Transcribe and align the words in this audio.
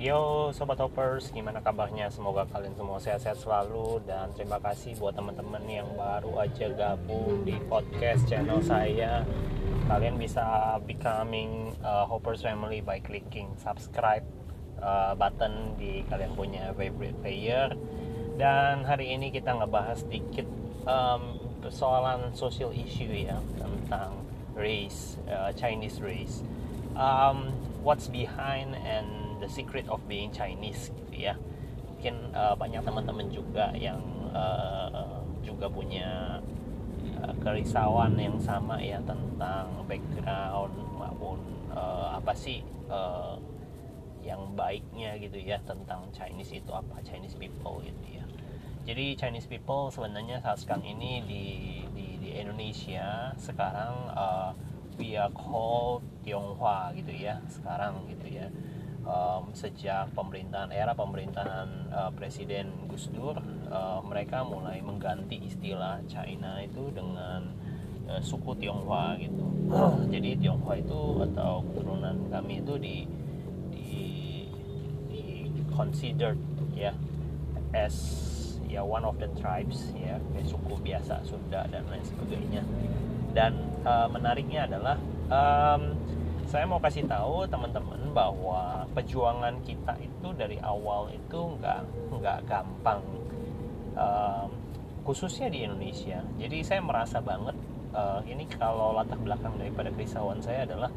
Yo 0.00 0.48
Sobat 0.56 0.80
Hoppers, 0.80 1.28
gimana 1.28 1.60
kabarnya? 1.60 2.08
Semoga 2.08 2.48
kalian 2.48 2.72
semua 2.72 2.96
sehat-sehat 2.96 3.36
selalu 3.36 4.00
Dan 4.08 4.32
terima 4.32 4.56
kasih 4.56 4.96
buat 4.96 5.12
teman-teman 5.12 5.60
yang 5.68 5.92
baru 5.92 6.40
aja 6.40 6.72
gabung 6.72 7.44
di 7.44 7.60
podcast 7.68 8.24
channel 8.24 8.64
saya. 8.64 9.28
Kalian 9.92 10.16
bisa 10.16 10.40
becoming 10.88 11.76
uh, 11.84 12.08
Hoppers 12.08 12.40
Family 12.40 12.80
by 12.80 12.96
clicking 13.04 13.52
subscribe 13.60 14.24
uh, 14.80 15.12
button 15.12 15.76
di 15.76 16.00
kalian 16.08 16.32
punya 16.32 16.72
favorite 16.72 17.20
player. 17.20 17.68
Dan 18.40 18.88
hari 18.88 19.12
ini 19.12 19.28
kita 19.28 19.52
ngebahas 19.52 20.00
sedikit 20.00 20.48
um, 20.88 21.36
persoalan 21.60 22.32
social 22.32 22.72
issue 22.72 23.28
ya 23.28 23.36
Tentang 23.60 24.16
race, 24.56 25.20
uh, 25.28 25.52
Chinese 25.52 26.00
race. 26.00 26.40
Um, 26.96 27.52
What's 27.84 28.08
behind 28.08 28.76
and 28.80 29.29
the 29.40 29.48
secret 29.48 29.88
of 29.88 29.98
being 30.06 30.28
Chinese 30.30 30.92
gitu 30.92 31.32
ya. 31.32 31.34
Mungkin 31.96 32.32
uh, 32.36 32.54
banyak 32.56 32.80
teman-teman 32.84 33.28
juga 33.32 33.72
yang 33.76 34.00
uh, 34.32 35.20
juga 35.44 35.68
punya 35.68 36.40
uh, 37.24 37.34
kerisauan 37.40 38.16
yang 38.16 38.36
sama 38.40 38.80
ya 38.80 39.00
tentang 39.04 39.84
background 39.88 40.72
maupun 40.96 41.40
uh, 41.72 42.16
apa 42.16 42.32
sih 42.36 42.60
uh, 42.88 43.36
yang 44.20 44.52
baiknya 44.52 45.16
gitu 45.16 45.40
ya 45.40 45.56
tentang 45.64 46.04
Chinese 46.12 46.52
itu 46.52 46.72
apa 46.72 47.00
Chinese 47.00 47.36
people 47.36 47.80
gitu 47.80 48.04
ya. 48.08 48.24
Jadi 48.84 49.16
Chinese 49.16 49.48
people 49.48 49.92
sebenarnya 49.92 50.40
saat 50.40 50.60
sekarang 50.60 50.84
ini 50.88 51.24
di 51.24 51.44
di, 51.92 52.06
di 52.20 52.30
Indonesia 52.36 53.32
sekarang 53.36 53.92
uh, 54.12 54.52
we 55.00 55.16
are 55.16 55.32
called 55.32 56.04
Tionghoa 56.24 56.92
gitu 56.92 57.12
ya 57.12 57.40
sekarang 57.48 58.04
gitu 58.08 58.28
ya 58.28 58.48
um, 59.04 59.52
sejak 59.56 60.12
pemerintahan 60.12 60.70
era 60.72 60.92
pemerintahan 60.92 61.68
uh, 61.92 62.10
Presiden 62.12 62.88
Gus 62.90 63.08
Dur 63.12 63.38
uh, 63.70 64.00
mereka 64.04 64.44
mulai 64.44 64.82
mengganti 64.84 65.40
istilah 65.44 66.02
China 66.10 66.60
itu 66.60 66.92
dengan 66.92 67.48
uh, 68.08 68.20
suku 68.20 68.56
Tionghoa 68.60 69.16
gitu. 69.20 69.44
Jadi 70.14 70.40
Tionghoa 70.40 70.80
itu 70.80 71.00
atau 71.30 71.64
keturunan 71.70 72.16
kami 72.28 72.60
itu 72.60 72.74
di 72.76 72.96
di, 73.70 73.98
di 75.08 75.24
considered 75.72 76.38
ya 76.76 76.92
as 77.70 77.96
ya 78.70 78.86
one 78.86 79.02
of 79.02 79.18
the 79.18 79.26
tribes 79.38 79.90
ya 79.98 80.18
kayak 80.30 80.46
suku 80.46 80.74
biasa 80.78 81.22
Sunda 81.26 81.66
dan 81.70 81.86
lain 81.90 82.04
sebagainya. 82.06 82.62
Dan 83.30 83.54
uh, 83.86 84.10
menariknya 84.10 84.66
adalah 84.66 84.98
um, 85.30 85.94
saya 86.50 86.66
mau 86.66 86.82
kasih 86.82 87.06
tahu 87.06 87.46
teman-teman 87.46 88.10
bahwa 88.10 88.82
perjuangan 88.90 89.54
kita 89.62 89.94
itu 90.02 90.34
dari 90.34 90.58
awal 90.58 91.06
itu 91.14 91.38
nggak 91.38 92.10
nggak 92.10 92.38
gampang 92.50 92.98
uh, 93.94 94.50
khususnya 95.06 95.46
di 95.46 95.62
Indonesia. 95.62 96.18
Jadi 96.42 96.66
saya 96.66 96.82
merasa 96.82 97.22
banget 97.22 97.54
uh, 97.94 98.18
ini 98.26 98.50
kalau 98.50 98.98
latar 98.98 99.22
belakang 99.22 99.62
daripada 99.62 99.94
kerisauan 99.94 100.42
saya 100.42 100.66
adalah 100.66 100.90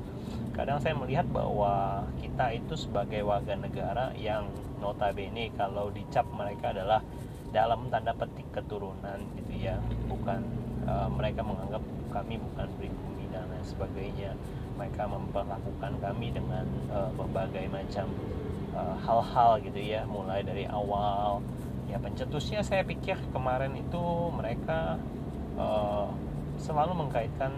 kadang 0.58 0.82
saya 0.82 0.98
melihat 0.98 1.30
bahwa 1.30 2.02
kita 2.18 2.58
itu 2.58 2.74
sebagai 2.74 3.22
warga 3.22 3.54
negara 3.54 4.10
yang 4.18 4.50
notabene 4.82 5.54
kalau 5.54 5.94
dicap 5.94 6.26
mereka 6.34 6.74
adalah 6.74 7.06
dalam 7.54 7.94
tanda 7.94 8.18
petik 8.18 8.50
keturunan 8.50 9.22
gitu 9.38 9.54
ya 9.70 9.78
bukan 10.10 10.42
uh, 10.90 11.06
mereka 11.14 11.46
menganggap 11.46 11.86
kami 12.10 12.42
bukan 12.42 12.66
pribumi 12.82 13.30
dan 13.30 13.46
lain 13.54 13.62
sebagainya 13.62 14.34
mereka 14.78 15.06
memperlakukan 15.06 16.02
kami 16.02 16.34
dengan 16.34 16.66
uh, 16.90 17.10
berbagai 17.14 17.70
macam 17.70 18.10
eh, 18.74 18.96
hal-hal 19.06 19.52
uh, 19.58 19.62
gitu 19.62 19.80
ya. 19.80 20.02
Mulai 20.10 20.42
dari 20.42 20.66
awal 20.66 21.42
ya 21.88 22.02
pencetusnya 22.02 22.66
saya 22.66 22.82
pikir 22.82 23.20
kemarin 23.30 23.78
itu 23.78 24.04
mereka 24.34 24.98
uh, 25.60 26.10
selalu 26.58 27.06
mengkaitkan 27.06 27.54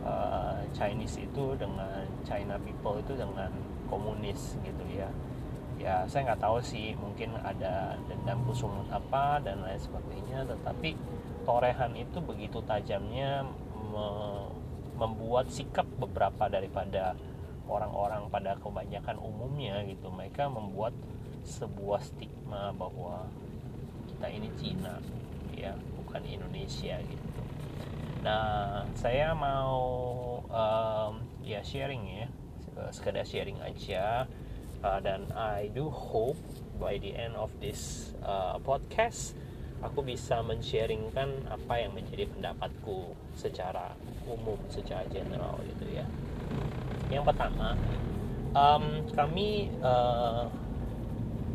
uh, 0.00 0.64
Chinese 0.72 1.20
itu 1.20 1.44
dengan 1.60 2.08
China 2.24 2.56
people 2.62 2.96
itu 3.00 3.12
dengan 3.16 3.52
komunis 3.92 4.56
gitu 4.64 4.84
ya. 4.88 5.10
Ya 5.80 6.04
saya 6.08 6.32
nggak 6.32 6.44
tahu 6.44 6.60
sih 6.60 6.92
mungkin 6.96 7.36
ada 7.40 7.96
dendam 8.04 8.44
kusum 8.44 8.84
apa 8.92 9.40
dan 9.44 9.60
lain 9.64 9.80
sebagainya. 9.80 10.44
Tetapi 10.48 10.96
torehan 11.44 11.96
itu 11.96 12.20
begitu 12.20 12.60
tajamnya 12.64 13.48
membuat 15.00 15.48
sikap 15.48 15.88
beberapa 15.96 16.52
daripada 16.52 17.16
orang-orang 17.64 18.28
pada 18.28 18.60
kebanyakan 18.60 19.16
umumnya 19.16 19.80
gitu. 19.88 20.12
Mereka 20.12 20.52
membuat 20.52 20.92
sebuah 21.48 22.04
stigma 22.04 22.76
bahwa 22.76 23.24
kita 24.12 24.26
ini 24.28 24.52
Cina 24.60 25.00
ya 25.56 25.72
bukan 25.96 26.20
Indonesia 26.28 27.00
gitu. 27.00 27.40
Nah 28.20 28.84
saya 29.00 29.32
mau 29.32 29.80
um, 30.52 31.24
ya 31.40 31.64
sharing 31.64 32.04
ya. 32.04 32.28
Sekedar 32.92 33.24
sharing 33.24 33.56
aja. 33.64 34.28
Uh, 34.80 34.96
dan 35.04 35.28
I 35.36 35.68
do 35.76 35.92
hope 35.92 36.40
by 36.80 36.96
the 36.96 37.12
end 37.12 37.36
of 37.36 37.52
this 37.60 38.12
uh, 38.24 38.56
podcast 38.64 39.36
aku 39.80 40.04
bisa 40.04 40.44
men-sharingkan 40.44 41.48
apa 41.48 41.80
yang 41.80 41.96
menjadi 41.96 42.28
pendapatku 42.28 43.16
secara 43.32 43.96
umum, 44.28 44.60
secara 44.68 45.04
general 45.08 45.56
gitu 45.64 45.88
ya. 45.88 46.04
Yang 47.08 47.32
pertama, 47.32 47.74
um, 48.52 49.04
kami 49.16 49.72
uh, 49.80 50.46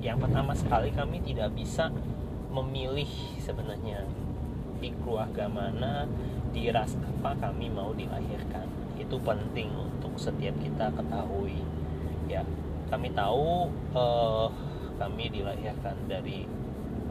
yang 0.01 0.17
pertama 0.19 0.53
sekali 0.57 0.89
kami 0.91 1.21
tidak 1.23 1.53
bisa 1.55 1.89
memilih 2.51 3.09
sebenarnya 3.39 4.03
di 4.81 4.89
keluarga 5.01 5.45
mana, 5.47 6.09
di 6.51 6.67
ras 6.73 6.97
apa 6.97 7.37
kami 7.39 7.69
mau 7.71 7.93
dilahirkan. 7.93 8.67
Itu 8.97 9.21
penting 9.21 9.69
untuk 9.75 10.17
setiap 10.17 10.55
kita 10.59 10.91
ketahui. 10.97 11.61
Ya, 12.25 12.41
kami 12.89 13.13
tahu 13.13 13.69
uh, 13.93 14.49
kami 14.97 15.29
dilahirkan 15.29 15.95
dari 16.09 16.47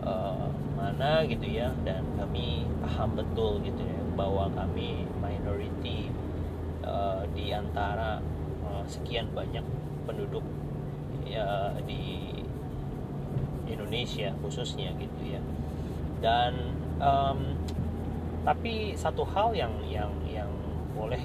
uh, 0.02 0.48
mana 0.84 1.24
gitu 1.24 1.48
ya 1.48 1.72
dan 1.88 2.04
kami 2.20 2.68
paham 2.84 3.16
betul 3.16 3.56
gitu 3.64 3.80
ya 3.80 4.00
bahwa 4.12 4.52
kami 4.52 5.08
minority 5.16 6.12
uh, 6.84 7.24
di 7.32 7.56
antara 7.56 8.20
uh, 8.68 8.84
sekian 8.84 9.32
banyak 9.32 9.64
penduduk 10.04 10.44
ya 11.24 11.72
di 11.88 12.36
Indonesia 13.64 14.36
khususnya 14.44 14.92
gitu 15.00 15.22
ya. 15.24 15.40
Dan 16.20 16.76
um, 17.00 17.56
tapi 18.44 18.92
satu 18.92 19.24
hal 19.24 19.56
yang 19.56 19.72
yang 19.88 20.12
yang 20.28 20.52
boleh 20.92 21.20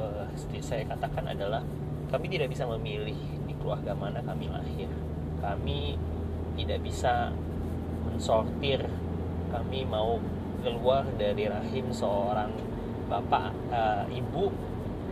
uh, 0.00 0.24
saya 0.64 0.88
katakan 0.88 1.28
adalah 1.28 1.60
kami 2.08 2.32
tidak 2.32 2.52
bisa 2.52 2.64
memilih 2.64 3.16
di 3.44 3.52
keluarga 3.60 3.92
mana 3.92 4.24
kami 4.24 4.48
lahir. 4.48 4.88
Kami 5.44 6.00
tidak 6.56 6.80
bisa 6.84 7.32
mensortir 8.08 8.82
kami 9.52 9.84
mau 9.84 10.16
keluar 10.64 11.04
dari 11.20 11.46
rahim 11.46 11.92
seorang 11.92 12.50
bapak 13.12 13.52
uh, 13.68 14.08
ibu 14.08 14.48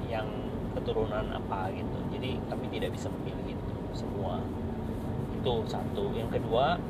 yang 0.09 0.27
keturunan 0.73 1.29
apa 1.29 1.69
gitu. 1.75 1.99
Jadi 2.17 2.41
kami 2.49 2.67
tidak 2.73 2.97
bisa 2.97 3.13
memilih 3.13 3.55
itu 3.59 3.77
semua. 3.93 4.41
Itu 5.37 5.69
satu. 5.69 6.17
Yang 6.17 6.41
kedua 6.41 6.81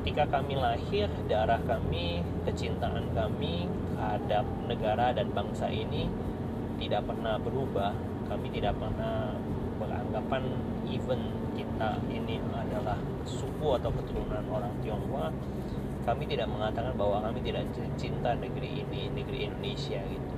ketika 0.00 0.24
kami 0.28 0.56
lahir 0.56 1.12
darah 1.28 1.60
kami 1.62 2.24
kecintaan 2.48 3.12
kami 3.12 3.68
terhadap 3.96 4.44
negara 4.68 5.12
dan 5.12 5.28
bangsa 5.36 5.68
ini 5.68 6.08
tidak 6.80 7.04
pernah 7.04 7.36
berubah. 7.36 7.92
Kami 8.26 8.50
tidak 8.50 8.74
pernah 8.80 9.38
beranggapan 9.78 10.42
even 10.90 11.20
kita 11.54 12.00
ini 12.10 12.42
adalah 12.52 12.98
suku 13.22 13.68
atau 13.78 13.90
keturunan 13.92 14.44
orang 14.50 14.74
Tionghoa 14.82 15.30
kami 16.06 16.24
tidak 16.30 16.46
mengatakan 16.46 16.94
bahwa 16.94 17.18
kami 17.18 17.42
tidak 17.42 17.66
cinta 17.98 18.38
negeri 18.38 18.86
ini 18.86 19.10
negeri 19.10 19.50
Indonesia 19.50 19.98
gitu. 20.06 20.34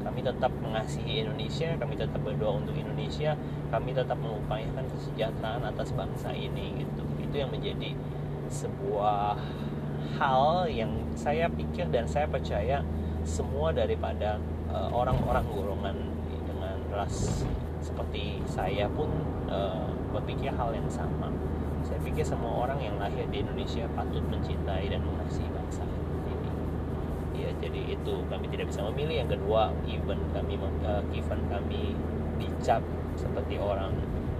Kami 0.00 0.20
tetap 0.20 0.52
mengasihi 0.60 1.24
Indonesia 1.24 1.76
kami 1.76 1.94
tetap 1.96 2.20
berdoa 2.24 2.60
untuk 2.64 2.72
Indonesia 2.72 3.36
kami 3.68 3.92
tetap 3.92 4.16
mengupayakan 4.16 4.84
kesejahteraan 4.88 5.62
atas 5.68 5.92
bangsa 5.92 6.32
ini 6.32 6.80
gitu. 6.80 7.04
Itu 7.20 7.36
yang 7.36 7.52
menjadi 7.52 7.92
sebuah 8.48 9.36
hal 10.16 10.72
yang 10.72 10.92
saya 11.12 11.52
pikir 11.52 11.92
dan 11.92 12.08
saya 12.08 12.24
percaya 12.24 12.80
semua 13.24 13.72
daripada 13.72 14.40
eh, 14.68 14.88
orang-orang 14.92 15.44
uh, 15.48 15.52
golongan 15.52 15.96
dengan 16.44 16.76
ras 16.92 17.44
seperti 17.80 18.40
saya 18.48 18.88
pun 18.88 19.12
uh, 19.48 19.88
berpikir 20.12 20.52
hal 20.56 20.72
yang 20.72 20.88
sama 20.88 21.28
semua 22.22 22.68
orang 22.68 22.78
yang 22.78 22.94
lahir 23.00 23.26
di 23.32 23.42
Indonesia 23.42 23.88
patut 23.98 24.22
mencintai 24.30 24.86
dan 24.86 25.02
mengasihi 25.02 25.50
bangsa 25.50 25.82
ini. 26.30 26.50
Ya 27.34 27.50
jadi 27.58 27.98
itu 27.98 28.14
kami 28.30 28.46
tidak 28.52 28.70
bisa 28.70 28.86
memilih. 28.92 29.26
Yang 29.26 29.40
kedua 29.40 29.74
even 29.88 30.20
kami 30.30 30.54
uh, 30.86 31.02
kami 31.50 31.98
dicap 32.38 32.84
seperti 33.18 33.58
orang 33.58 33.96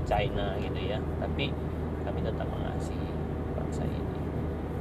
China 0.06 0.54
gitu 0.62 0.78
ya. 0.78 1.02
Tapi 1.18 1.50
kami 2.06 2.20
tetap 2.22 2.46
mengasihi 2.46 3.10
bangsa 3.58 3.82
ini. 3.82 4.20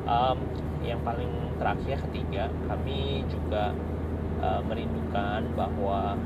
Um, 0.03 0.37
yang 0.83 0.99
paling 1.01 1.31
terakhir 1.57 1.97
ketiga 2.11 2.51
kami 2.67 3.23
juga 3.31 3.71
uh, 4.43 4.61
merindukan 4.67 5.47
bahwa 5.55 6.19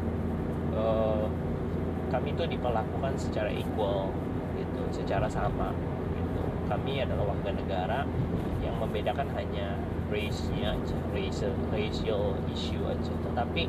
uh, 0.74 1.30
kami 2.10 2.34
itu 2.34 2.44
diperlakukan 2.58 3.14
secara 3.20 3.54
equal 3.54 4.10
gitu 4.58 4.82
secara 4.90 5.30
sama 5.30 5.70
kami 6.68 7.02
adalah 7.02 7.32
warga 7.34 7.52
negara 7.56 8.00
yang 8.60 8.76
membedakan 8.78 9.28
hanya 9.34 9.80
race-nya 10.08 10.76
aja 10.76 10.98
racial 11.12 11.54
racial 11.72 12.36
issue 12.52 12.84
aja. 12.88 13.14
Tetapi 13.24 13.64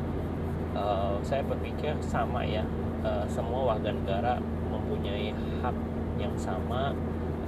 uh, 0.75 1.17
saya 1.23 1.43
berpikir 1.43 1.95
sama 2.03 2.43
ya 2.43 2.63
uh, 3.03 3.25
semua 3.27 3.75
warga 3.75 3.91
negara 3.91 4.39
mempunyai 4.69 5.35
hak 5.63 5.75
yang 6.19 6.35
sama 6.35 6.95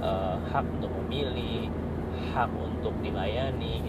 uh, 0.00 0.36
hak 0.48 0.64
untuk 0.80 0.92
memilih 1.04 1.68
hak 2.32 2.48
untuk 2.56 2.92
dilayani 3.04 3.80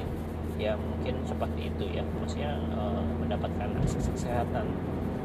ya 0.59 0.75
mungkin 0.75 1.23
seperti 1.23 1.71
itu 1.71 1.99
ya. 1.99 2.03
Maksudnya 2.19 2.59
uh, 2.75 3.03
mendapatkan 3.19 3.71
akses 3.79 4.11
kesehatan. 4.11 4.67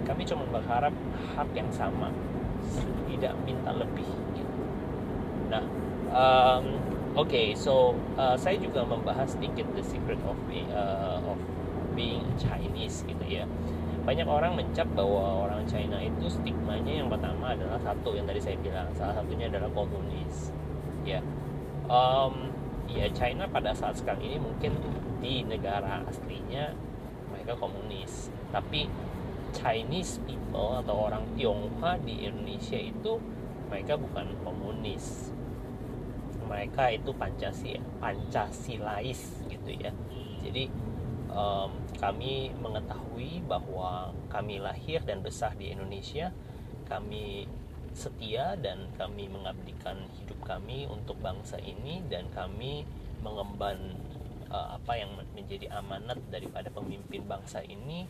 Kami 0.07 0.25
cuma 0.25 0.47
berharap 0.49 0.95
hak 1.37 1.51
yang 1.53 1.69
sama 1.69 2.09
tidak 3.07 3.35
minta 3.45 3.71
lebih 3.77 4.09
gitu. 4.35 4.63
Nah 5.53 5.63
um, 6.13 6.65
oke 7.17 7.29
okay, 7.29 7.57
so 7.57 7.97
uh, 8.17 8.37
saya 8.39 8.57
juga 8.61 8.85
membahas 8.85 9.35
sedikit 9.35 9.67
the 9.75 9.85
secret 9.85 10.21
of 10.25 10.37
uh, 10.73 11.19
of 11.25 11.39
being 11.99 12.25
Chinese 12.39 13.03
gitu 13.05 13.25
ya. 13.27 13.45
Banyak 14.07 14.25
orang 14.25 14.57
mencap 14.57 14.89
bahwa 14.97 15.45
orang 15.45 15.69
China 15.69 16.01
itu 16.01 16.33
stigmanya 16.33 17.05
yang 17.05 17.09
pertama 17.13 17.53
adalah 17.53 17.77
satu 17.83 18.17
yang 18.17 18.25
tadi 18.25 18.41
saya 18.41 18.57
bilang 18.63 18.89
salah 18.97 19.21
satunya 19.21 19.53
adalah 19.53 19.69
komunis. 19.75 20.55
Ya. 21.05 21.21
Um, 21.89 22.53
ya 22.89 23.09
China 23.13 23.45
pada 23.49 23.77
saat 23.77 24.01
sekarang 24.01 24.25
ini 24.25 24.41
mungkin 24.41 24.77
di 25.21 25.45
negara 25.45 26.07
aslinya 26.09 26.73
mereka 27.29 27.59
komunis. 27.61 28.33
Tapi 28.49 28.89
Chinese 29.53 30.21
people 30.25 30.81
atau 30.81 31.09
orang 31.09 31.25
Tionghoa 31.37 32.01
di 32.01 32.25
Indonesia 32.25 32.81
itu 32.81 33.21
mereka 33.69 34.01
bukan 34.01 34.33
komunis 34.41 35.37
mereka 36.49 36.89
itu 36.89 37.13
Pancasila 37.13 37.85
Pancasilais 38.01 39.21
gitu 39.47 39.71
ya. 39.77 39.93
Jadi 40.43 40.73
um, 41.29 41.71
kami 42.01 42.51
mengetahui 42.57 43.45
bahwa 43.45 44.11
kami 44.33 44.59
lahir 44.59 45.05
dan 45.05 45.21
besar 45.21 45.55
di 45.55 45.71
Indonesia 45.71 46.33
kami 46.89 47.45
setia 47.93 48.57
dan 48.57 48.89
kami 48.97 49.29
mengabdikan 49.29 50.09
hidup 50.17 50.41
kami 50.47 50.89
untuk 50.89 51.21
bangsa 51.21 51.61
ini 51.61 52.01
dan 52.09 52.31
kami 52.33 52.87
mengemban 53.21 53.99
uh, 54.49 54.79
apa 54.79 54.97
yang 54.97 55.11
menjadi 55.35 55.69
amanat 55.75 56.17
daripada 56.33 56.71
pemimpin 56.73 57.27
bangsa 57.27 57.61
ini 57.67 58.09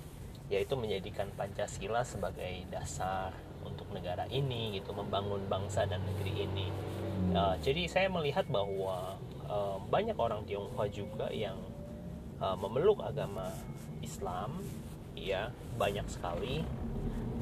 yaitu 0.48 0.76
menjadikan 0.76 1.28
Pancasila 1.36 2.04
sebagai 2.04 2.64
dasar 2.72 3.32
untuk 3.64 3.88
negara 3.92 4.24
ini 4.32 4.80
gitu 4.80 4.96
membangun 4.96 5.44
bangsa 5.48 5.84
dan 5.84 6.00
negeri 6.04 6.48
ini 6.48 6.66
uh, 7.38 7.54
jadi 7.62 7.86
saya 7.86 8.08
melihat 8.10 8.44
bahwa 8.50 9.14
uh, 9.46 9.78
banyak 9.86 10.18
orang 10.18 10.42
Tionghoa 10.44 10.90
juga 10.90 11.30
yang 11.30 11.56
uh, 12.42 12.58
memeluk 12.58 12.98
agama 12.98 13.54
Islam 14.02 14.58
ya 15.14 15.54
banyak 15.78 16.06
sekali. 16.10 16.66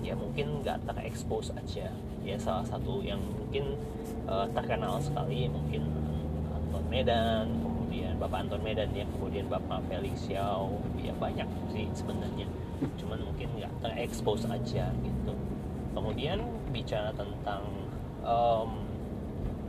Ya 0.05 0.13
mungkin 0.13 0.61
nggak 0.61 0.85
terekspos 0.85 1.51
aja. 1.57 1.89
Ya 2.21 2.37
salah 2.37 2.67
satu 2.69 3.01
yang 3.01 3.19
mungkin 3.19 3.81
uh, 4.29 4.45
terkenal 4.53 5.01
sekali 5.01 5.49
mungkin 5.49 5.89
Anton 6.53 6.85
Medan 6.93 7.47
kemudian 7.65 8.13
Bapak 8.21 8.39
Anton 8.47 8.63
Medan 8.63 8.91
ya 8.93 9.07
kemudian 9.09 9.49
Bapak 9.49 9.81
Felix 9.89 10.29
Xiao. 10.29 10.77
Ya 11.01 11.17
banyak 11.17 11.49
sih 11.73 11.89
sebenarnya. 11.97 12.47
Cuman 13.01 13.25
mungkin 13.25 13.49
nggak 13.57 13.73
terekspos 13.81 14.45
aja 14.47 14.93
gitu. 14.93 15.33
Kemudian 15.97 16.45
bicara 16.77 17.09
tentang 17.17 17.65
um, 18.21 18.86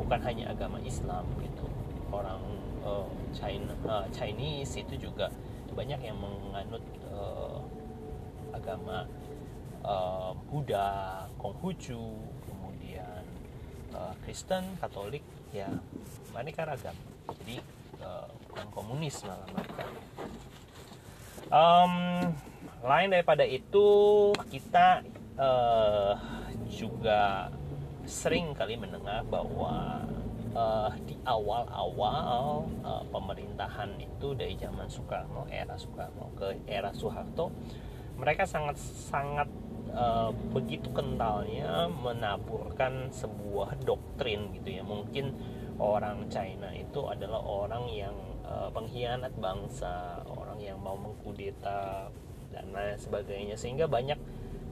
bukan 0.07 0.23
hanya 0.23 0.55
agama 0.55 0.79
Islam 0.87 1.27
gitu 1.43 1.67
orang 2.15 2.39
uh, 2.87 3.03
China 3.35 3.75
uh, 3.83 4.07
Chinese 4.15 4.79
itu 4.79 4.95
juga 4.95 5.27
banyak 5.75 5.99
yang 5.99 6.17
menganut 6.17 6.81
uh, 7.11 7.59
agama 8.49 9.05
uh, 9.85 10.33
Buddha, 10.49 11.27
Konghucu, 11.37 12.17
kemudian 12.49 13.21
uh, 13.93 14.15
Kristen, 14.25 14.65
Katolik, 14.81 15.21
ya 15.53 15.69
mereka 16.33 16.65
ragam. 16.65 16.97
Jadi 17.43 17.61
uh, 18.01 18.25
bukan 18.49 18.67
komunis 18.73 19.21
malah 19.21 19.45
mereka. 19.53 19.85
Um, 21.47 21.95
lain 22.81 23.13
daripada 23.13 23.45
itu 23.45 23.87
kita 24.49 25.05
uh, 25.37 26.17
juga 26.67 27.53
sering 28.07 28.55
kali 28.55 28.79
mendengar 28.79 29.21
bahwa 29.27 30.01
uh, 30.55 30.91
di 31.03 31.19
awal-awal 31.27 32.65
uh, 32.81 33.03
pemerintahan 33.11 33.99
itu 33.99 34.31
dari 34.33 34.55
zaman 34.55 34.87
Soekarno, 34.87 35.43
era 35.51 35.75
Soekarno 35.75 36.31
ke 36.39 36.63
era 36.65 36.95
Soeharto, 36.95 37.51
mereka 38.15 38.47
sangat 38.47 38.79
sangat 38.79 39.51
uh, 39.91 40.31
begitu 40.55 40.89
kentalnya 40.95 41.91
menaburkan 41.91 43.11
sebuah 43.11 43.77
doktrin 43.83 44.55
gitu 44.55 44.79
ya. 44.79 44.83
Mungkin 44.87 45.35
orang 45.77 46.31
China 46.31 46.71
itu 46.73 47.05
adalah 47.05 47.43
orang 47.43 47.85
yang 47.91 48.15
uh, 48.47 48.71
pengkhianat 48.73 49.35
bangsa 49.37 50.23
orang 50.25 50.57
yang 50.63 50.79
mau 50.81 50.97
mengkudeta 50.97 52.09
dan 52.49 52.65
lain 52.71 52.97
sebagainya. 52.97 53.59
Sehingga 53.59 53.85
banyak 53.85 54.17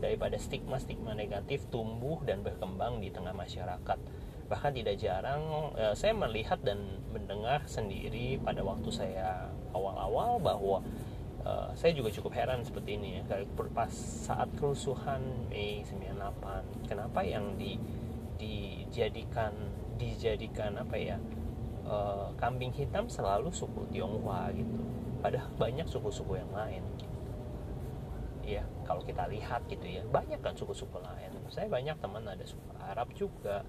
daripada 0.06 0.38
stigma-stigma 0.38 1.18
negatif 1.18 1.66
tumbuh 1.74 2.22
dan 2.22 2.46
berkembang 2.46 3.02
di 3.02 3.10
tengah 3.10 3.34
masyarakat. 3.34 4.00
Bahkan 4.46 4.72
tidak 4.78 4.96
jarang 5.02 5.74
uh, 5.74 5.98
saya 5.98 6.14
melihat 6.14 6.62
dan 6.62 7.02
mendengar 7.10 7.66
sendiri 7.66 8.38
pada 8.38 8.62
waktu 8.62 8.94
saya 8.94 9.50
awal-awal 9.74 10.38
bahwa 10.38 10.86
uh, 11.42 11.74
saya 11.74 11.98
juga 11.98 12.14
cukup 12.14 12.38
heran 12.38 12.62
seperti 12.62 13.02
ini 13.02 13.26
ya. 13.26 13.42
Pas 13.74 13.90
saat 14.30 14.54
kerusuhan 14.54 15.50
Mei 15.50 15.82
98 15.82 16.86
kenapa 16.86 17.26
yang 17.26 17.58
di 17.58 17.82
dijadikan 18.36 19.52
dijadikan 19.96 20.76
apa 20.76 20.96
ya 21.00 21.18
uh, 21.88 22.32
kambing 22.36 22.76
hitam 22.76 23.08
selalu 23.08 23.52
suku 23.52 23.88
Tionghoa 23.96 24.52
gitu 24.52 24.76
padahal 25.24 25.50
banyak 25.58 25.88
suku-suku 25.88 26.38
yang 26.38 26.52
lain 26.52 26.84
ya 28.46 28.64
kalau 28.86 29.02
kita 29.02 29.26
lihat 29.26 29.66
gitu 29.66 29.84
ya 29.84 30.06
banyak 30.06 30.38
kan 30.40 30.54
suku-suku 30.54 31.02
lain. 31.02 31.34
Saya 31.50 31.66
banyak 31.66 31.98
teman 31.98 32.24
ada 32.26 32.46
suku 32.46 32.70
Arab 32.78 33.10
juga 33.18 33.66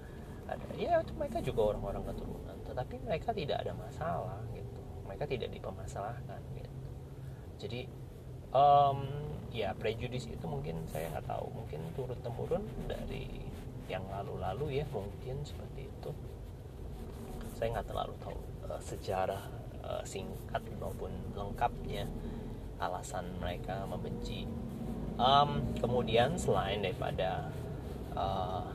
ada 0.47 0.63
ya 0.79 1.03
mereka 1.17 1.43
juga 1.43 1.75
orang-orang 1.75 2.07
keturunan 2.07 2.57
tetapi 2.63 2.95
mereka 3.03 3.33
tidak 3.33 3.57
ada 3.65 3.73
masalah 3.73 4.39
gitu. 4.53 4.81
Mereka 5.09 5.25
tidak 5.25 5.49
dipermasalahkan 5.49 6.39
gitu. 6.55 6.77
Jadi 7.57 7.81
um, 8.53 9.01
ya 9.49 9.73
prejudis 9.73 10.29
itu 10.29 10.45
mungkin 10.45 10.85
saya 10.93 11.09
nggak 11.17 11.25
tahu 11.25 11.49
mungkin 11.51 11.81
turun 11.97 12.19
temurun 12.21 12.63
dari 12.85 13.25
yang 13.87 14.05
lalu-lalu 14.11 14.83
ya 14.83 14.85
mungkin 14.93 15.41
seperti 15.41 15.89
itu. 15.89 16.11
Saya 17.57 17.73
nggak 17.79 17.89
terlalu 17.89 18.13
tahu 18.21 18.37
uh, 18.69 18.81
sejarah 18.83 19.43
uh, 19.81 20.03
singkat 20.05 20.61
maupun 20.77 21.09
lengkapnya 21.33 22.05
alasan 22.77 23.25
mereka 23.41 23.87
membenci 23.89 24.45
um, 25.17 25.61
kemudian 25.81 26.37
selain 26.37 26.79
daripada 26.79 27.49
uh, 28.13 28.65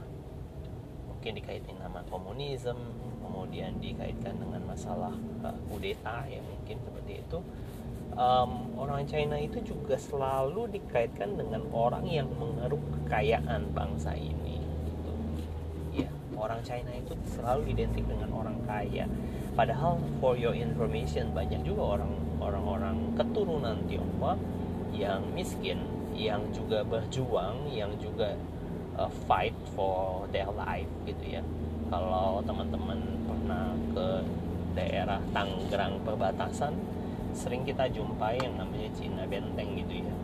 mungkin 1.09 1.39
dikaitkan 1.39 1.79
nama 1.79 2.03
komunisme 2.11 2.79
kemudian 3.23 3.79
dikaitkan 3.79 4.35
dengan 4.37 4.63
masalah 4.67 5.15
uh, 5.47 5.57
kudeta 5.71 6.27
ya 6.27 6.43
mungkin 6.43 6.77
seperti 6.83 7.23
itu 7.23 7.39
um, 8.19 8.75
orang 8.77 9.07
China 9.07 9.39
itu 9.39 9.63
juga 9.63 9.97
selalu 9.97 10.69
dikaitkan 10.75 11.39
dengan 11.39 11.63
orang 11.71 12.05
yang 12.11 12.29
mengeruk 12.37 12.83
kekayaan 13.01 13.71
bangsa 13.73 14.13
ini 14.19 14.61
gitu. 14.85 15.13
ya 16.05 16.11
orang 16.35 16.61
China 16.67 16.91
itu 16.93 17.15
selalu 17.31 17.71
identik 17.73 18.05
dengan 18.05 18.35
orang 18.35 18.59
kaya 18.67 19.07
padahal 19.55 20.03
for 20.19 20.35
your 20.35 20.57
information 20.57 21.31
banyak 21.31 21.63
juga 21.63 21.99
orang 21.99 22.13
orang-orang 22.43 23.15
keturunan 23.15 23.79
Tionghoa 23.87 24.35
yang 24.93 25.23
miskin 25.33 26.02
yang 26.17 26.45
juga 26.53 26.85
berjuang 26.85 27.69
yang 27.73 27.93
juga 27.99 28.37
uh, 28.97 29.11
fight 29.29 29.57
for 29.73 30.29
their 30.31 30.49
life 30.53 30.89
gitu 31.09 31.41
ya. 31.41 31.43
Kalau 31.93 32.41
teman-teman 32.45 32.99
pernah 33.29 33.77
ke 33.93 34.09
daerah 34.73 35.21
Tangerang 35.37 36.01
perbatasan 36.01 36.73
sering 37.33 37.65
kita 37.65 37.89
jumpai 37.89 38.41
yang 38.41 38.57
namanya 38.57 38.89
Cina 38.97 39.25
Benteng 39.29 39.77
gitu 39.77 40.05
ya. 40.05 40.15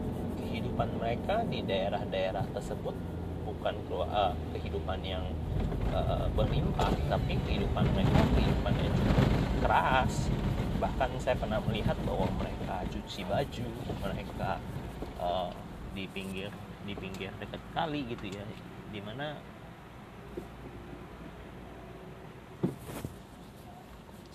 Kehidupan 0.40 0.96
mereka 0.96 1.44
di 1.44 1.60
daerah-daerah 1.64 2.44
tersebut 2.56 2.96
bukan 3.44 3.74
uh, 3.92 4.32
kehidupan 4.56 5.00
yang 5.04 5.24
uh, 5.92 6.28
berlimpah 6.32 6.92
tapi 7.08 7.36
kehidupan 7.48 7.84
mereka 7.92 8.20
kehidupan 8.36 8.74
yang 8.80 8.96
keras. 9.60 10.32
Bahkan 10.78 11.10
saya 11.18 11.34
pernah 11.34 11.58
melihat 11.66 11.98
bahwa 12.06 12.30
mereka 12.38 12.86
cuci 12.88 13.26
baju 13.26 13.66
mereka 13.98 14.62
uh, 15.18 15.50
di 15.98 16.06
pinggir 16.06 16.54
di 16.86 16.94
pinggir 16.94 17.34
dekat 17.42 17.58
kali 17.74 18.06
gitu 18.06 18.30
ya 18.30 18.46
di 18.94 19.02
mana 19.02 19.34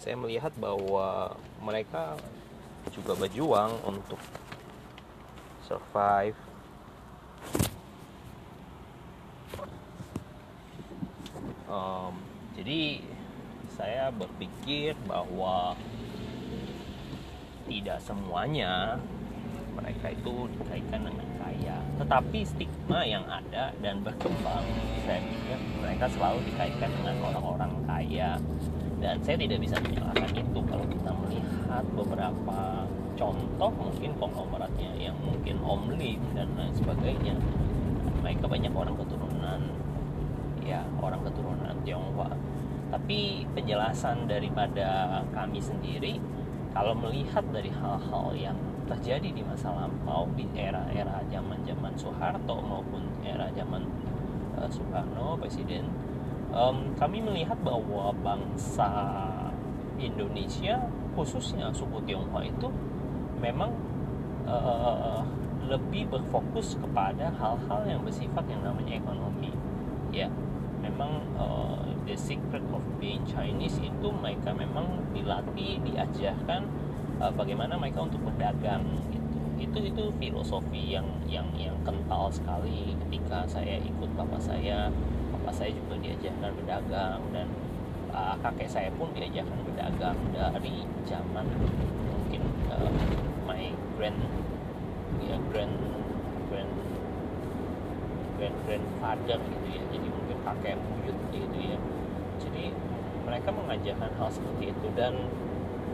saya 0.04 0.20
melihat 0.20 0.52
bahwa 0.60 1.40
mereka 1.64 2.20
juga 2.92 3.16
berjuang 3.16 3.72
untuk 3.88 4.20
survive. 5.64 6.36
Um, 11.72 12.20
jadi 12.60 13.00
saya 13.72 14.12
berpikir 14.12 15.00
bahwa 15.08 15.80
tidak 17.64 18.04
semuanya 18.04 19.00
mereka 19.76 20.14
itu 20.14 20.48
dikaitkan 20.60 21.02
dengan 21.06 21.28
kaya. 21.42 21.78
Tetapi 22.02 22.40
stigma 22.46 23.02
yang 23.06 23.26
ada 23.26 23.74
dan 23.82 24.02
berkembang 24.02 24.66
saya 25.04 25.20
pikir 25.22 25.58
mereka 25.82 26.06
selalu 26.10 26.40
dikaitkan 26.50 26.90
dengan 27.02 27.16
orang-orang 27.22 27.72
kaya. 27.86 28.30
Dan 29.04 29.20
saya 29.20 29.36
tidak 29.36 29.60
bisa 29.60 29.76
menyalahkan 29.84 30.32
itu. 30.32 30.60
Kalau 30.64 30.86
kita 30.88 31.12
melihat 31.12 31.84
beberapa 31.92 32.60
contoh 33.14 33.72
mungkin 33.76 34.12
konglomeratnya 34.18 34.92
yang 34.98 35.16
mungkin 35.22 35.60
omli 35.62 36.18
dan 36.34 36.50
lain 36.58 36.74
sebagainya 36.74 37.36
mereka 38.24 38.48
banyak 38.48 38.74
orang 38.74 38.96
keturunan. 38.96 39.62
Ya 40.64 40.88
orang 41.04 41.20
keturunan 41.28 41.76
Tionghoa. 41.84 42.32
Tapi 42.94 43.44
penjelasan 43.52 44.30
daripada 44.30 45.20
kami 45.34 45.60
sendiri 45.60 46.22
kalau 46.74 46.98
melihat 46.98 47.44
dari 47.54 47.70
hal-hal 47.70 48.34
yang 48.34 48.58
terjadi 48.88 49.30
di 49.32 49.42
masa 49.44 49.72
lampau 49.72 50.28
di 50.36 50.48
era-era 50.56 51.24
zaman-zaman 51.32 51.94
Soeharto 51.96 52.60
maupun 52.60 53.04
era 53.24 53.48
zaman 53.56 53.84
uh, 54.60 54.70
Soekarno 54.70 55.40
presiden. 55.40 55.88
Um, 56.54 56.94
kami 57.00 57.24
melihat 57.24 57.58
bahwa 57.66 58.14
bangsa 58.22 58.90
Indonesia 59.98 60.78
khususnya 61.18 61.74
suku 61.74 61.98
Tionghoa 62.06 62.46
itu 62.46 62.70
memang 63.42 63.74
uh, 64.46 65.26
lebih 65.66 66.12
berfokus 66.12 66.76
kepada 66.78 67.32
hal-hal 67.40 67.82
yang 67.88 68.02
bersifat 68.04 68.44
yang 68.52 68.62
namanya 68.62 69.00
ekonomi. 69.00 69.54
Ya 70.14 70.30
memang 70.84 71.24
uh, 71.40 71.80
the 72.04 72.14
secret 72.20 72.62
of 72.76 72.84
being 73.00 73.24
Chinese 73.24 73.80
itu 73.80 74.08
mereka 74.12 74.52
memang 74.52 75.08
dilatih 75.16 75.80
diajarkan 75.88 76.68
uh, 77.24 77.32
bagaimana 77.32 77.80
mereka 77.80 78.04
untuk 78.04 78.20
berdagang 78.28 78.84
gitu. 79.08 79.24
Itu 79.64 79.80
itu 79.80 80.04
filosofi 80.20 80.92
yang 80.92 81.08
yang 81.24 81.48
yang 81.56 81.80
kental 81.88 82.28
sekali 82.28 83.00
ketika 83.08 83.48
saya 83.48 83.80
ikut 83.80 84.12
bapak 84.20 84.44
saya. 84.44 84.92
Bapak 85.32 85.56
saya 85.56 85.72
juga 85.72 85.96
diajarkan 86.04 86.52
berdagang 86.60 87.20
dan 87.32 87.48
uh, 88.12 88.36
kakek 88.44 88.68
saya 88.68 88.90
pun 89.00 89.16
diajarkan 89.16 89.60
berdagang 89.64 90.18
dari 90.36 90.84
zaman 91.08 91.48
mungkin 92.12 92.44
uh, 92.68 92.92
my 93.48 93.72
grand 93.96 94.20
ya 95.24 95.40
grand 95.52 95.76
grand 96.52 96.74
grand 98.36 98.58
grandfather 98.68 99.40
gitu 99.40 99.68
ya. 99.72 99.84
Jadi 99.96 100.08
mungkin 100.12 100.38
kakek 100.44 100.76
buyut 100.76 101.18
gitu 101.32 101.58
ya. 101.72 101.78
Jadi 102.44 102.76
mereka 103.24 103.50
mengajarkan 103.56 104.12
hal 104.20 104.30
seperti 104.30 104.76
itu 104.76 104.88
dan 105.00 105.16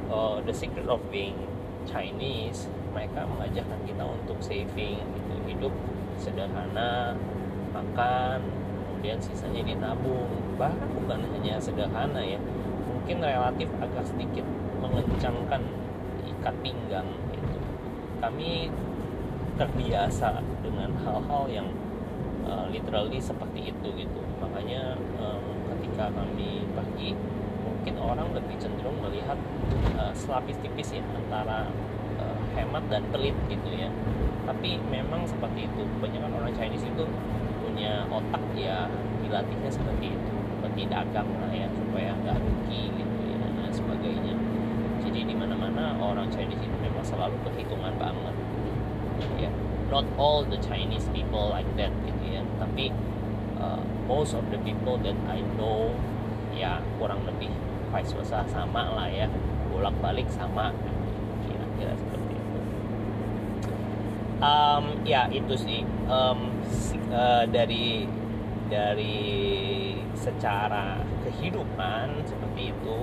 uh, 0.09 0.41
the 0.43 0.53
secret 0.53 0.89
of 0.89 0.99
being 1.13 1.37
Chinese 1.85 2.67
mereka 2.91 3.23
mengajarkan 3.25 3.79
kita 3.85 4.03
untuk 4.03 4.37
saving 4.41 4.99
gitu. 4.99 5.33
Hidup 5.47 5.73
sederhana 6.19 7.15
makan 7.71 8.43
kemudian 8.89 9.17
sisanya 9.21 9.63
ditabung. 9.63 10.29
Bahkan 10.59 10.89
bukan 10.99 11.23
hanya 11.37 11.55
sederhana 11.61 12.19
ya 12.19 12.41
mungkin 12.83 13.23
relatif 13.23 13.69
agak 13.79 14.05
sedikit 14.05 14.45
mengencangkan 14.81 15.63
ikat 16.25 16.55
pinggang 16.61 17.07
gitu. 17.31 17.57
Kami 18.19 18.67
terbiasa 19.55 20.39
dengan 20.61 20.91
hal-hal 21.03 21.43
yang 21.51 21.67
uh, 22.47 22.67
literally 22.71 23.19
seperti 23.19 23.71
itu 23.71 23.87
gitu. 23.95 24.21
Makanya 24.39 24.95
um, 25.19 25.43
ketika 25.75 26.11
kami 26.11 26.63
pergi 26.75 27.15
mungkin 27.89 28.05
orang 28.05 28.29
lebih 28.37 28.53
cenderung 28.61 29.01
melihat 29.01 29.33
uh, 29.97 30.13
selapis 30.13 30.53
tipis 30.61 30.93
ya 30.93 31.01
antara 31.09 31.65
uh, 32.21 32.37
hemat 32.53 32.85
dan 32.85 33.01
pelit 33.09 33.33
gitu 33.49 33.65
ya. 33.73 33.89
Tapi 34.45 34.77
memang 34.93 35.25
seperti 35.25 35.65
itu. 35.65 35.81
Kebanyakan 35.97 36.37
orang 36.37 36.53
Chinese 36.53 36.85
itu 36.85 37.09
punya 37.65 38.05
otak 38.13 38.45
ya 38.53 38.85
dilatihnya 39.25 39.73
seperti 39.73 40.13
itu. 40.13 40.33
Seperti 40.53 40.85
dagang 40.85 41.33
lah 41.41 41.49
ya 41.49 41.65
supaya 41.73 42.13
nggak 42.13 42.37
rugi 42.37 42.93
gitu 42.93 43.21
ya 43.25 43.37
dan 43.41 43.73
sebagainya. 43.73 44.37
Jadi 45.01 45.19
di 45.25 45.33
mana 45.33 45.57
mana 45.57 45.97
orang 45.97 46.29
Chinese 46.29 46.61
itu 46.61 46.77
memang 46.85 47.01
selalu 47.01 47.41
perhitungan 47.41 47.97
banget. 47.97 48.37
Ya 49.41 49.49
not 49.89 50.05
all 50.21 50.45
the 50.45 50.61
Chinese 50.61 51.09
people 51.09 51.49
like 51.49 51.65
that 51.73 51.89
gitu 52.05 52.37
ya. 52.37 52.45
Tapi 52.61 52.93
uh, 53.57 53.81
most 54.05 54.37
of 54.37 54.45
the 54.53 54.61
people 54.61 55.01
that 55.01 55.17
I 55.25 55.41
know 55.57 55.89
ya 56.53 56.85
kurang 57.01 57.25
lebih 57.25 57.49
vice 57.89 58.13
versa 58.13 58.45
sama 58.49 58.93
lah 58.93 59.09
ya. 59.09 59.27
Bolak 59.73 59.93
balik 60.01 60.29
sama. 60.31 60.73
Kira-kira 61.45 61.93
seperti 61.97 62.33
itu. 62.37 62.59
Um, 64.39 64.83
ya 65.03 65.27
itu 65.29 65.53
sih. 65.57 65.81
Um, 66.09 66.53
uh, 67.11 67.45
dari 67.49 68.05
dari 68.69 69.17
secara 70.13 71.01
kehidupan 71.25 72.21
seperti 72.27 72.69
itu 72.69 73.01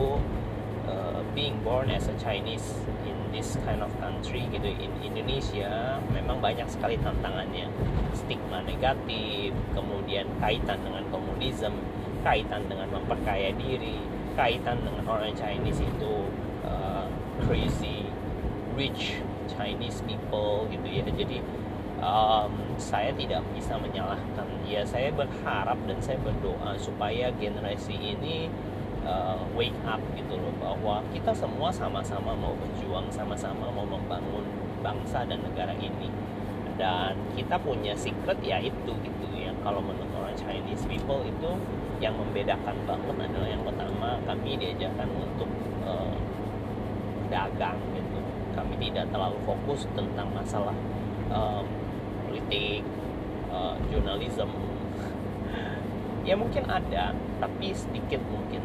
uh, 0.87 1.21
being 1.35 1.59
born 1.66 1.90
as 1.90 2.07
a 2.07 2.16
Chinese 2.23 2.87
in 3.02 3.16
this 3.35 3.59
kind 3.66 3.83
of 3.83 3.90
country 3.99 4.47
gitu 4.55 4.71
in 4.71 4.93
Indonesia 5.02 5.99
memang 6.14 6.38
banyak 6.38 6.71
sekali 6.71 6.95
tantangannya. 7.02 7.66
Stigma 8.14 8.62
negatif 8.62 9.52
kemudian 9.75 10.31
kaitan 10.38 10.78
dengan 10.87 11.05
komunisme 11.11 11.75
kaitan 12.23 12.66
dengan 12.66 12.90
memperkaya 12.90 13.55
diri 13.55 14.02
kaitan 14.37 14.85
dengan 14.85 15.05
orang 15.09 15.33
Chinese 15.33 15.81
itu 15.81 16.28
uh, 16.69 17.09
crazy 17.49 18.07
rich 18.76 19.19
Chinese 19.49 20.05
people 20.05 20.69
gitu 20.69 20.85
ya. 20.85 21.09
Jadi 21.09 21.40
um, 22.05 22.52
saya 22.76 23.11
tidak 23.16 23.40
bisa 23.57 23.81
menyalahkan 23.81 24.47
ya 24.69 24.85
saya 24.85 25.09
berharap 25.16 25.81
dan 25.88 25.99
saya 26.05 26.21
berdoa 26.21 26.76
supaya 26.76 27.33
generasi 27.40 27.97
ini 27.97 28.52
uh, 29.09 29.40
wake 29.57 29.81
up 29.88 30.02
gitu 30.12 30.37
loh 30.37 30.52
bahwa 30.61 31.00
kita 31.14 31.33
semua 31.33 31.73
sama-sama 31.73 32.37
mau 32.37 32.52
berjuang 32.61 33.09
sama-sama 33.09 33.73
mau 33.73 33.88
membangun 33.88 34.45
bangsa 34.85 35.25
dan 35.25 35.40
negara 35.40 35.73
ini. 35.81 36.12
Dan 36.76 37.16
kita 37.33 37.57
punya 37.57 37.97
secret 37.97 38.37
ya 38.45 38.61
itu 38.61 38.93
gitu 39.00 39.26
ya 39.33 39.49
kalau 39.64 39.81
menurut 39.81 40.12
orang 40.12 40.37
Chinese 40.37 40.85
people 40.85 41.25
itu 41.25 41.57
yang 41.96 42.14
membedakan 42.16 42.76
banget 42.84 43.16
adalah 43.32 43.48
yang 43.48 43.64
pertama 43.64 44.08
kami 44.28 44.60
diajarkan 44.60 45.08
untuk 45.16 45.48
uh, 45.88 46.16
dagang 47.32 47.80
gitu. 47.96 48.18
Kami 48.52 48.74
tidak 48.80 49.08
terlalu 49.12 49.36
fokus 49.44 49.84
tentang 49.92 50.28
masalah 50.32 50.76
um, 51.32 51.64
politik 52.26 52.84
uh, 53.52 53.76
jurnalisme. 53.90 54.48
Ya 56.26 56.34
mungkin 56.34 56.66
ada 56.66 57.14
tapi 57.38 57.70
sedikit 57.70 58.18
mungkin. 58.26 58.58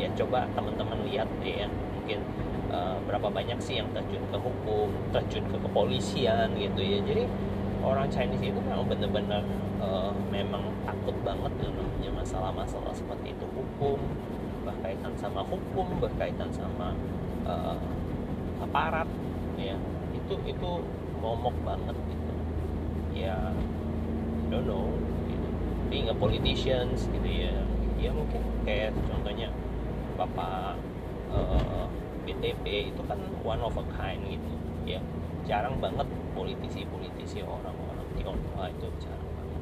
Ya 0.00 0.08
coba 0.16 0.48
teman-teman 0.56 1.04
lihat 1.04 1.28
deh 1.44 1.60
ya 1.60 1.68
mungkin 1.68 2.24
uh, 2.72 2.96
berapa 3.04 3.28
banyak 3.28 3.60
sih 3.60 3.76
yang 3.76 3.92
terjun 3.92 4.24
ke 4.32 4.38
hukum 4.40 4.88
terjun 5.12 5.44
ke 5.44 5.60
kepolisian 5.60 6.56
gitu 6.56 6.80
ya. 6.80 6.98
Jadi 7.04 7.28
orang 7.86 8.10
Chinese 8.10 8.42
itu 8.42 8.58
memang 8.58 8.82
benar-benar 8.90 9.42
uh, 9.78 10.10
memang 10.34 10.74
takut 10.82 11.14
banget 11.22 11.52
ya 11.62 11.70
namanya 11.70 12.10
masalah-masalah 12.18 12.90
seperti 12.90 13.30
itu. 13.30 13.46
Hukum 13.54 14.02
berkaitan 14.66 15.14
sama 15.14 15.46
hukum 15.46 15.86
berkaitan 16.02 16.50
sama 16.50 16.98
uh, 17.46 17.78
aparat 18.58 19.06
ya. 19.54 19.78
Itu 20.10 20.34
itu 20.42 20.70
momok 21.22 21.54
banget 21.62 21.94
gitu. 22.10 22.34
Ya 23.14 23.54
I 23.54 24.46
don't 24.50 24.66
know 24.66 24.90
gitu. 25.30 25.48
being 25.86 26.10
a 26.10 26.16
politicians 26.18 27.06
gitu 27.06 27.30
ya. 27.30 27.54
Ya 28.02 28.10
mungkin 28.10 28.42
kayak 28.66 28.98
contohnya 29.06 29.54
bapak 30.18 30.74
uh, 31.30 31.86
BTP 32.26 32.90
itu 32.90 33.02
kan 33.06 33.22
one 33.46 33.62
of 33.62 33.78
a 33.78 33.84
kind 33.94 34.26
gitu 34.26 34.50
ya. 34.82 34.98
Jarang 35.46 35.78
banget 35.78 36.10
politisi-politisi 36.36 37.40
orang-orang 37.40 38.04
Tionghoa 38.20 38.68
itu 38.68 38.86
banget. 39.00 39.60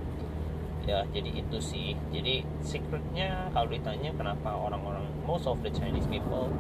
Ya 0.85 0.99
jadi 1.15 1.31
itu 1.31 1.59
sih. 1.63 1.95
Jadi 2.11 2.43
secretnya 2.61 3.49
kalau 3.55 3.71
ditanya 3.71 4.11
kenapa 4.19 4.53
orang-orang 4.53 5.07
most 5.25 5.47
of 5.47 5.63
the 5.63 5.71
Chinese 5.71 6.11
people 6.11 6.51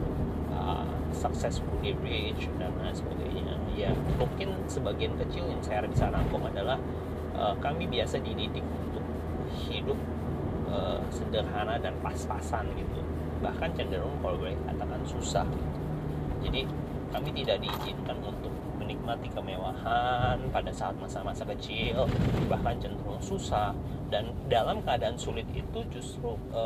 uh, 0.54 0.87
successfully 1.11 1.92
rich 2.00 2.47
dan 2.56 2.73
lain 2.78 2.94
sebagainya 2.94 3.54
ya 3.75 3.90
mungkin 4.16 4.54
sebagian 4.71 5.18
kecil 5.18 5.50
yang 5.50 5.59
saya 5.61 5.83
bisa 5.90 6.09
rangkum 6.09 6.47
adalah 6.47 6.78
uh, 7.35 7.54
kami 7.59 7.90
biasa 7.90 8.23
dididik 8.23 8.62
untuk 8.62 9.04
hidup 9.66 9.99
uh, 10.71 11.02
sederhana 11.11 11.76
dan 11.83 11.94
pas-pasan 12.00 12.71
gitu. 12.78 13.02
Bahkan 13.42 13.76
cenderung 13.76 14.14
kalau 14.23 14.40
boleh 14.40 14.56
katakan 14.64 15.02
susah 15.04 15.44
gitu. 15.44 15.78
jadi 16.49 16.61
kami 17.12 17.30
tidak 17.30 17.62
diizinkan 17.62 18.18
untuk 18.25 18.50
menikmati 18.85 19.33
kemewahan 19.33 20.37
pada 20.53 20.69
saat 20.69 20.93
masa-masa 21.00 21.49
kecil 21.57 22.05
bahkan 22.47 22.76
cenderung 22.76 23.19
susah. 23.25 23.73
Dan 24.12 24.31
dalam 24.47 24.85
keadaan 24.85 25.17
sulit 25.19 25.49
itu 25.50 25.81
justru 25.91 26.37
e, 26.53 26.64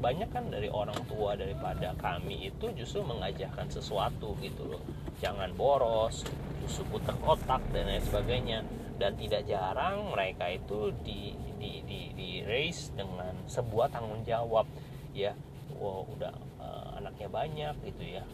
banyak 0.00 0.26
kan 0.32 0.48
dari 0.48 0.66
orang 0.72 0.96
tua 1.06 1.36
daripada 1.38 1.92
kami 2.00 2.50
itu 2.50 2.72
justru 2.74 3.04
mengajarkan 3.04 3.68
sesuatu 3.68 4.34
gitu 4.40 4.64
loh. 4.66 4.82
Jangan 5.22 5.54
boros 5.54 6.24
justru 6.64 6.82
putar 6.90 7.14
otak 7.22 7.62
dan 7.70 7.86
lain 7.86 8.02
sebagainya. 8.02 8.58
Dan 8.98 9.14
tidak 9.18 9.46
jarang 9.46 10.10
mereka 10.10 10.50
itu 10.50 10.90
di 11.04 11.36
di 11.60 11.84
di, 11.86 12.00
di 12.16 12.28
raise 12.42 12.90
dengan 12.96 13.36
sebuah 13.46 13.92
tanggung 13.92 14.24
jawab 14.26 14.66
ya. 15.14 15.36
Wow 15.78 16.10
udah 16.16 16.34
e, 16.58 16.66
anaknya 16.98 17.28
banyak 17.30 17.74
gitu 17.86 18.18
ya. 18.18 18.24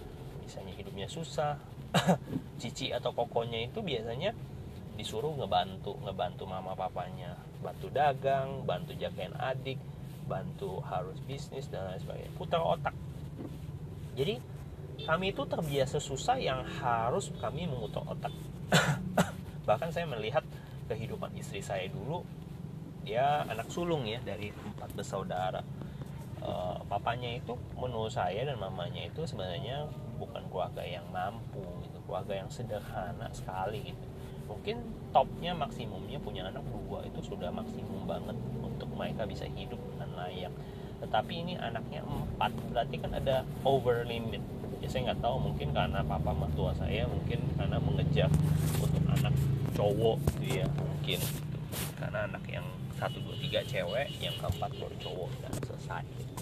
Misalnya 0.40 0.72
hidupnya 0.80 1.06
susah 1.12 1.60
cici 2.60 2.92
atau 2.94 3.10
kokonya 3.10 3.66
itu 3.66 3.82
biasanya 3.82 4.34
disuruh 4.94 5.32
ngebantu 5.32 5.96
ngebantu 6.04 6.44
mama 6.44 6.76
papanya 6.76 7.32
bantu 7.64 7.88
dagang 7.88 8.68
bantu 8.68 8.92
jagain 8.96 9.32
adik 9.36 9.80
bantu 10.30 10.78
harus 10.86 11.18
bisnis 11.26 11.66
dan 11.66 11.90
lain 11.90 11.98
sebagainya. 11.98 12.32
Putar 12.38 12.62
otak. 12.62 12.94
Jadi 14.14 14.38
kami 15.02 15.34
itu 15.34 15.42
terbiasa 15.42 15.98
susah 15.98 16.38
yang 16.38 16.62
harus 16.62 17.34
kami 17.42 17.66
memutar 17.66 18.06
otak. 18.06 18.30
Bahkan 19.68 19.90
saya 19.90 20.06
melihat 20.06 20.46
kehidupan 20.86 21.34
istri 21.34 21.58
saya 21.58 21.90
dulu 21.90 22.22
dia 23.02 23.42
anak 23.48 23.66
sulung 23.74 24.06
ya 24.06 24.22
dari 24.22 24.54
empat 24.54 24.94
bersaudara. 24.94 25.66
Uh, 26.40 26.80
papanya 26.88 27.36
itu 27.36 27.52
menurut 27.76 28.14
saya 28.14 28.48
dan 28.48 28.56
mamanya 28.56 29.04
itu 29.04 29.28
sebenarnya 29.28 29.84
bukan 30.16 30.40
keluarga 30.48 30.80
yang 30.80 31.04
gitu 31.12 31.39
keluarga 32.10 32.42
yang 32.42 32.50
sederhana 32.50 33.30
sekali 33.30 33.94
gitu. 33.94 34.06
Mungkin 34.50 34.82
topnya 35.14 35.54
maksimumnya 35.54 36.18
punya 36.18 36.50
anak 36.50 36.66
dua 36.66 37.06
itu 37.06 37.22
sudah 37.22 37.54
maksimum 37.54 38.02
banget 38.02 38.34
untuk 38.58 38.90
mereka 38.98 39.22
bisa 39.30 39.46
hidup 39.46 39.78
dengan 39.94 40.10
layak. 40.18 40.50
Tetapi 40.98 41.32
ini 41.38 41.54
anaknya 41.54 42.02
empat 42.02 42.50
berarti 42.74 42.98
kan 42.98 43.14
ada 43.14 43.46
over 43.62 44.02
limit. 44.02 44.42
Ya 44.82 44.90
saya 44.90 45.14
nggak 45.14 45.22
tahu 45.22 45.38
mungkin 45.38 45.70
karena 45.70 46.02
papa 46.02 46.34
mertua 46.34 46.74
saya 46.74 47.06
mungkin 47.06 47.38
karena 47.54 47.78
mengejar 47.78 48.26
untuk 48.82 49.06
anak 49.06 49.34
cowok 49.78 50.18
gitu 50.34 50.66
ya 50.66 50.66
mungkin. 50.74 51.22
Karena 51.94 52.26
anak 52.26 52.42
yang 52.50 52.66
satu 52.98 53.22
dua 53.22 53.38
tiga 53.38 53.62
cewek 53.62 54.18
yang 54.18 54.34
keempat 54.42 54.74
baru 54.82 54.96
cowok 54.98 55.30
dan 55.46 55.52
selesai 55.62 56.02
gitu. 56.18 56.34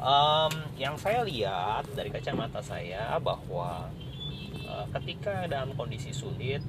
Um, 0.00 0.64
yang 0.80 0.96
saya 0.96 1.20
lihat 1.28 1.84
dari 1.92 2.08
kacamata 2.08 2.64
saya 2.64 3.20
bahwa 3.20 3.92
ketika 4.98 5.46
dalam 5.46 5.74
kondisi 5.74 6.10
sulit 6.14 6.62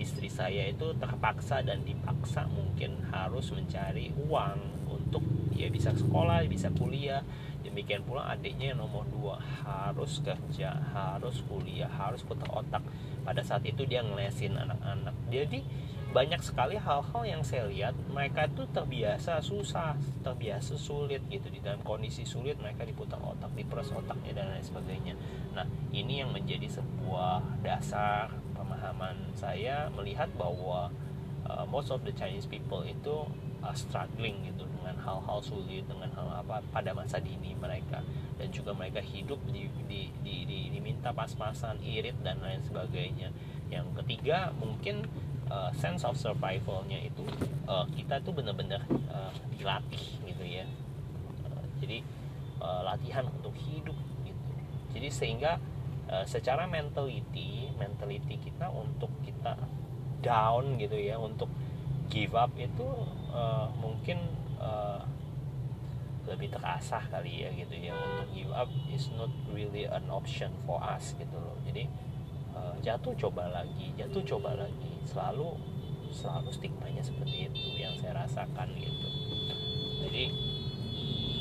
istri 0.00 0.26
saya 0.26 0.66
itu 0.66 0.96
terpaksa 0.98 1.62
dan 1.62 1.84
dipaksa 1.86 2.48
mungkin 2.50 2.98
harus 3.12 3.52
mencari 3.54 4.10
uang 4.26 4.58
untuk 4.88 5.22
ya 5.54 5.68
bisa 5.68 5.92
sekolah 5.94 6.42
bisa 6.48 6.72
kuliah. 6.74 7.22
Demikian 7.62 8.02
pula 8.02 8.26
adiknya 8.34 8.74
yang 8.74 8.82
nomor 8.82 9.06
dua 9.06 9.38
harus 9.38 10.18
kerja 10.18 10.74
harus 10.92 11.40
kuliah 11.46 11.88
harus 11.88 12.26
putar 12.26 12.50
otak. 12.50 12.82
Pada 13.22 13.40
saat 13.46 13.62
itu 13.62 13.86
dia 13.86 14.02
ngelesin 14.02 14.58
anak-anak. 14.58 15.14
Jadi 15.30 15.62
banyak 16.12 16.44
sekali 16.44 16.76
hal-hal 16.76 17.22
yang 17.24 17.40
saya 17.40 17.64
lihat 17.66 17.96
mereka 18.12 18.44
itu 18.44 18.68
terbiasa 18.68 19.40
susah 19.40 19.96
terbiasa 20.20 20.76
sulit 20.76 21.24
gitu. 21.32 21.48
Di 21.48 21.64
dalam 21.64 21.80
kondisi 21.80 22.28
sulit 22.28 22.60
mereka 22.60 22.84
diputar 22.84 23.18
otak 23.18 23.48
diperas 23.56 23.88
otaknya 23.96 24.36
dan 24.36 24.52
lain 24.52 24.64
sebagainya. 24.64 25.14
Nah 25.56 25.64
ini 25.90 26.20
yang 26.20 26.30
menjadi 26.30 26.68
sebuah 26.68 27.64
dasar 27.64 28.28
pemahaman 28.52 29.32
saya 29.32 29.88
melihat 29.96 30.28
bahwa 30.36 30.92
uh, 31.48 31.64
most 31.66 31.88
of 31.88 32.04
the 32.04 32.12
Chinese 32.12 32.44
people 32.44 32.84
itu 32.84 33.24
uh, 33.64 33.74
struggling 33.74 34.36
gitu 34.52 34.68
dengan 34.68 35.00
hal-hal 35.00 35.40
sulit 35.40 35.88
dengan 35.88 36.12
hal 36.12 36.44
apa 36.44 36.60
pada 36.70 36.92
masa 36.92 37.18
dini 37.24 37.56
mereka. 37.56 38.04
Dan 38.36 38.52
juga 38.52 38.76
mereka 38.76 39.00
hidup 39.00 39.38
di, 39.48 39.70
di, 39.88 40.12
di, 40.20 40.36
di 40.44 40.58
diminta 40.72 41.14
pas-pasan 41.14 41.80
irit 41.80 42.20
dan 42.20 42.42
lain 42.44 42.60
sebagainya. 42.60 43.32
Yang 43.72 43.86
ketiga 44.02 44.52
mungkin 44.60 45.08
uh, 45.52 45.68
sense 45.76 46.08
of 46.08 46.16
survivalnya 46.16 46.96
itu 47.04 47.28
uh, 47.68 47.84
kita 47.92 48.24
tuh 48.24 48.32
bener-bener 48.32 48.80
uh, 49.12 49.28
dilatih 49.52 50.16
gitu 50.24 50.44
ya. 50.48 50.64
Uh, 51.44 51.64
jadi 51.76 52.00
uh, 52.64 52.80
latihan 52.88 53.28
untuk 53.28 53.52
hidup 53.60 53.96
gitu. 54.24 54.50
Jadi 54.96 55.08
sehingga 55.12 55.60
uh, 56.08 56.24
secara 56.24 56.64
mentality 56.64 57.68
mentality 57.76 58.40
kita 58.40 58.72
untuk 58.72 59.12
kita 59.20 59.60
down 60.24 60.80
gitu 60.80 60.96
ya 60.96 61.20
untuk 61.20 61.50
give 62.08 62.32
up 62.32 62.54
itu 62.56 62.86
uh, 63.34 63.68
mungkin 63.76 64.22
uh, 64.56 65.04
lebih 66.22 66.54
terasah 66.54 67.02
kali 67.10 67.44
ya 67.44 67.50
gitu 67.52 67.74
ya. 67.76 67.92
Untuk 67.92 68.28
give 68.32 68.52
up 68.54 68.70
is 68.88 69.10
not 69.12 69.32
really 69.52 69.84
an 69.84 70.08
option 70.08 70.48
for 70.64 70.80
us 70.80 71.12
gitu 71.18 71.34
loh. 71.36 71.58
Jadi 71.66 71.90
uh, 72.56 72.74
jatuh 72.80 73.14
coba 73.16 73.48
lagi 73.52 73.92
jatuh 73.96 74.22
coba 74.24 74.56
lagi. 74.56 74.92
Selalu 75.08 75.56
selalu 76.12 76.50
stigmanya 76.52 77.00
seperti 77.00 77.48
itu 77.48 77.64
yang 77.80 77.96
saya 77.98 78.24
rasakan 78.24 78.68
gitu. 78.76 79.08
Jadi 80.04 80.24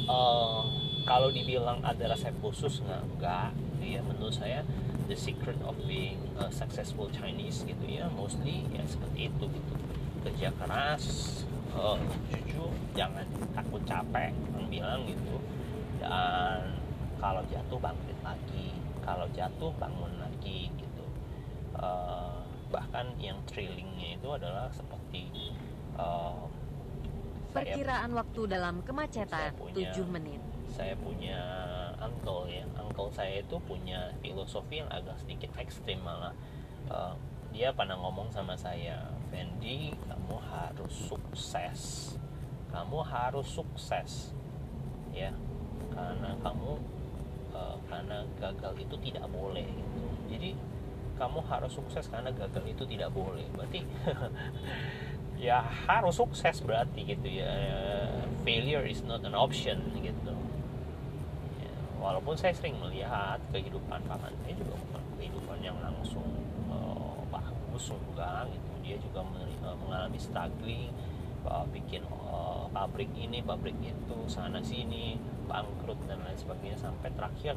uh, 0.08 0.64
kalau 1.04 1.34
dibilang 1.34 1.84
ada 1.84 2.08
resep 2.08 2.34
khusus 2.40 2.80
nggak 2.86 3.02
enggak 3.04 3.50
gitu 3.58 3.98
ya 3.98 4.02
menurut 4.06 4.32
saya 4.32 4.62
the 5.10 5.18
secret 5.18 5.58
of 5.66 5.76
being 5.84 6.22
a 6.40 6.48
successful 6.54 7.10
Chinese 7.12 7.68
gitu 7.68 7.84
ya 7.84 8.08
mostly 8.16 8.64
ya 8.72 8.84
seperti 8.88 9.28
itu 9.28 9.46
gitu. 9.52 9.74
Kerja 10.22 10.54
keras 10.56 11.04
uh, 11.74 11.98
jujur 12.32 12.72
jangan 12.94 13.26
takut 13.52 13.82
capek 13.84 14.32
yang 14.56 14.68
bilang 14.72 15.02
gitu. 15.10 15.36
Dan 16.00 16.80
kalau 17.20 17.44
jatuh 17.52 17.78
bangkit 17.78 18.18
lagi. 18.24 18.74
Kalau 19.02 19.26
jatuh 19.34 19.74
bangun 19.82 20.14
lagi 20.22 20.70
uh, 21.78 22.42
bahkan 22.72 23.12
yang 23.20 23.38
trailingnya 23.46 24.16
itu 24.18 24.28
adalah 24.32 24.72
seperti 24.72 25.52
uh, 26.00 26.48
perkiraan 27.52 28.16
saya, 28.16 28.20
waktu 28.24 28.42
dalam 28.48 28.76
kemacetan 28.88 29.52
punya, 29.60 29.92
7 29.92 30.08
menit. 30.08 30.42
saya 30.72 30.96
punya 30.96 31.40
uncle 32.00 32.48
ya. 32.48 32.64
Uncle 32.80 33.12
saya 33.12 33.44
itu 33.44 33.60
punya 33.68 34.12
filosofi 34.24 34.80
yang 34.80 34.90
agak 34.90 35.20
sedikit 35.20 35.52
ekstrim 35.60 36.00
malah. 36.02 36.32
Uh, 36.88 37.14
dia 37.52 37.76
pernah 37.76 38.00
ngomong 38.00 38.32
sama 38.32 38.56
saya 38.56 39.12
Fendi 39.28 39.92
kamu 40.08 40.36
harus 40.40 40.94
sukses. 41.12 41.82
Kamu 42.72 43.04
harus 43.04 43.48
sukses. 43.52 44.32
Ya 45.12 45.36
karena 45.92 46.32
kamu 46.40 46.80
uh, 47.52 47.76
karena 47.92 48.24
gagal 48.40 48.74
itu 48.80 48.96
tidak 49.12 49.28
boleh 49.28 49.68
gitu. 49.68 50.04
Jadi 50.32 50.52
kamu 51.18 51.40
harus 51.48 51.72
sukses 51.74 52.08
karena 52.08 52.32
gagal 52.32 52.64
itu 52.68 52.84
tidak 52.86 53.10
boleh. 53.12 53.46
Berarti 53.56 53.84
ya 55.48 55.64
harus 55.90 56.18
sukses 56.18 56.62
berarti 56.62 57.06
gitu 57.06 57.28
ya. 57.28 57.52
Failure 58.42 58.86
is 58.86 59.06
not 59.06 59.22
an 59.26 59.38
option 59.38 59.80
gitu. 60.02 60.36
Ya, 61.62 61.74
walaupun 62.02 62.36
saya 62.36 62.56
sering 62.58 62.78
melihat 62.82 63.38
kehidupan 63.54 64.02
paman 64.06 64.34
saya 64.42 64.54
juga 64.58 64.74
bukan 64.78 65.04
kehidupan 65.20 65.58
yang 65.62 65.78
langsung 65.82 66.26
uh, 66.70 67.22
bagus 67.30 67.94
enggak 67.94 68.50
gitu. 68.50 68.70
Dia 68.82 68.98
juga 68.98 69.22
uh, 69.22 69.76
mengalami 69.78 70.18
struggling 70.18 70.90
uh, 71.46 71.66
bikin 71.70 72.06
uh, 72.10 72.70
pabrik 72.70 73.10
ini 73.18 73.42
pabrik 73.42 73.78
itu 73.82 74.18
sana 74.30 74.62
sini 74.62 75.18
bangkrut 75.50 75.98
dan 76.06 76.22
lain 76.22 76.38
sebagainya 76.38 76.78
sampai 76.78 77.10
terakhir 77.14 77.56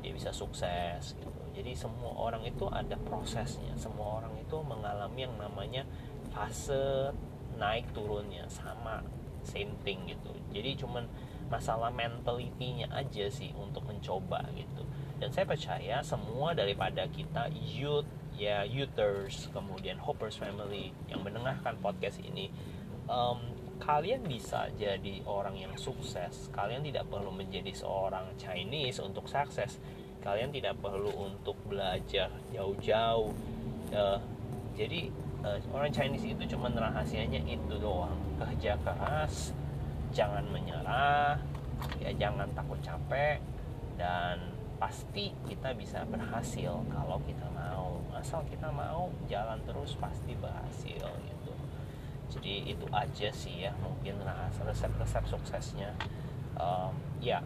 dia 0.00 0.12
bisa 0.16 0.32
sukses 0.32 1.14
gitu 1.16 1.29
jadi 1.60 1.76
semua 1.76 2.16
orang 2.16 2.40
itu 2.48 2.64
ada 2.72 2.96
prosesnya. 3.04 3.76
Semua 3.76 4.24
orang 4.24 4.32
itu 4.40 4.56
mengalami 4.64 5.28
yang 5.28 5.36
namanya 5.36 5.84
fase 6.32 7.12
naik 7.60 7.84
turunnya. 7.92 8.48
Sama 8.48 9.04
same 9.44 9.76
thing 9.84 10.08
gitu. 10.08 10.32
Jadi 10.56 10.80
cuman 10.80 11.04
masalah 11.52 11.92
mentalitinya 11.92 12.88
aja 12.96 13.28
sih 13.28 13.52
untuk 13.60 13.84
mencoba 13.84 14.40
gitu. 14.56 14.88
Dan 15.20 15.28
saya 15.36 15.44
percaya 15.44 16.00
semua 16.00 16.56
daripada 16.56 17.04
kita 17.12 17.52
youth 17.52 18.08
ya 18.40 18.64
youthers 18.64 19.52
kemudian 19.52 20.00
hoppers 20.00 20.40
family 20.40 20.96
yang 21.12 21.20
mendengarkan 21.20 21.76
podcast 21.84 22.24
ini 22.24 22.48
um, 23.04 23.36
kalian 23.84 24.24
bisa 24.24 24.72
jadi 24.80 25.20
orang 25.28 25.60
yang 25.60 25.76
sukses. 25.76 26.48
Kalian 26.56 26.80
tidak 26.88 27.04
perlu 27.12 27.28
menjadi 27.28 27.68
seorang 27.76 28.32
Chinese 28.40 29.04
untuk 29.04 29.28
sukses 29.28 29.76
kalian 30.20 30.52
tidak 30.52 30.76
perlu 30.78 31.10
untuk 31.16 31.56
belajar 31.64 32.28
jauh-jauh 32.52 33.32
uh, 33.92 34.20
jadi 34.80 35.12
uh, 35.44 35.58
orang 35.76 35.92
Chinese 35.92 36.24
itu 36.32 36.56
cuma 36.56 36.72
rahasianya 36.72 37.40
itu 37.44 37.74
doang. 37.76 38.16
Kerja 38.40 38.80
keras 38.80 39.52
jangan 40.10 40.42
menyerah 40.50 41.38
ya 42.02 42.10
jangan 42.16 42.50
takut 42.52 42.76
capek 42.82 43.40
dan 44.00 44.40
pasti 44.80 45.30
kita 45.44 45.76
bisa 45.76 46.04
berhasil 46.08 46.80
kalau 46.88 47.20
kita 47.28 47.46
mau. 47.52 48.00
Asal 48.16 48.44
kita 48.48 48.68
mau 48.72 49.12
jalan 49.28 49.60
terus 49.68 49.96
pasti 50.00 50.36
berhasil 50.36 51.04
gitu. 51.04 51.52
Jadi 52.32 52.72
itu 52.72 52.86
aja 52.88 53.28
sih 53.32 53.68
ya 53.68 53.72
mungkin 53.84 54.16
resep-resep 54.64 55.24
suksesnya. 55.28 55.92
Um, 56.60 56.92
ya 57.20 57.40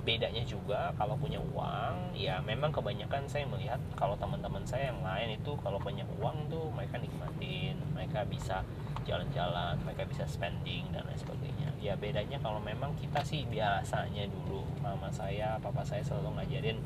bedanya 0.00 0.40
juga 0.48 0.90
kalau 0.96 1.12
punya 1.20 1.36
uang 1.36 2.16
ya 2.16 2.40
memang 2.40 2.72
kebanyakan 2.72 3.28
saya 3.28 3.44
melihat 3.44 3.76
kalau 3.92 4.16
teman-teman 4.16 4.64
saya 4.64 4.88
yang 4.92 5.00
lain 5.04 5.36
itu 5.36 5.52
kalau 5.60 5.76
punya 5.76 6.08
uang 6.16 6.48
tuh 6.48 6.72
mereka 6.72 6.96
nikmatin 6.96 7.76
mereka 7.92 8.24
bisa 8.24 8.64
jalan-jalan 9.04 9.76
mereka 9.84 10.04
bisa 10.08 10.24
spending 10.28 10.88
dan 10.92 11.04
lain 11.08 11.18
sebagainya. 11.20 11.68
Ya 11.80 11.96
bedanya 11.96 12.36
kalau 12.40 12.60
memang 12.60 12.92
kita 13.00 13.24
sih 13.24 13.48
biasanya 13.48 14.28
dulu 14.28 14.64
mama 14.84 15.08
saya 15.12 15.56
papa 15.60 15.84
saya 15.84 16.04
selalu 16.04 16.36
ngajarin 16.40 16.78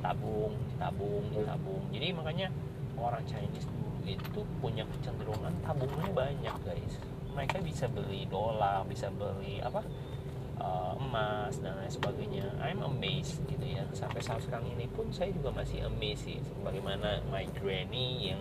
tabung 0.00 0.56
tabung 0.80 1.24
tabung. 1.32 1.84
Jadi 1.92 2.12
makanya 2.16 2.48
orang 2.96 3.24
Chinese 3.28 3.68
dulu 3.68 4.02
itu 4.08 4.40
punya 4.60 4.84
kecenderungan 4.88 5.52
tabungnya 5.64 6.08
banyak 6.12 6.56
guys. 6.64 6.94
Mereka 7.36 7.60
bisa 7.60 7.86
beli 7.86 8.24
dolar 8.26 8.82
bisa 8.88 9.12
beli 9.12 9.60
apa 9.60 9.84
uh, 10.68 10.92
emas 11.00 11.56
dan 11.64 11.72
lain 11.80 11.88
sebagainya. 11.88 12.44
I'm 12.60 12.84
amazed 12.84 13.40
gitu 13.48 13.64
ya. 13.64 13.84
Sampai 13.96 14.20
saat 14.20 14.44
sekarang 14.44 14.68
ini 14.76 14.84
pun 14.92 15.08
saya 15.08 15.32
juga 15.32 15.48
masih 15.56 15.88
amazed 15.88 16.28
sih 16.28 16.38
bagaimana 16.60 17.24
my 17.32 17.48
granny 17.56 18.32
yang 18.32 18.40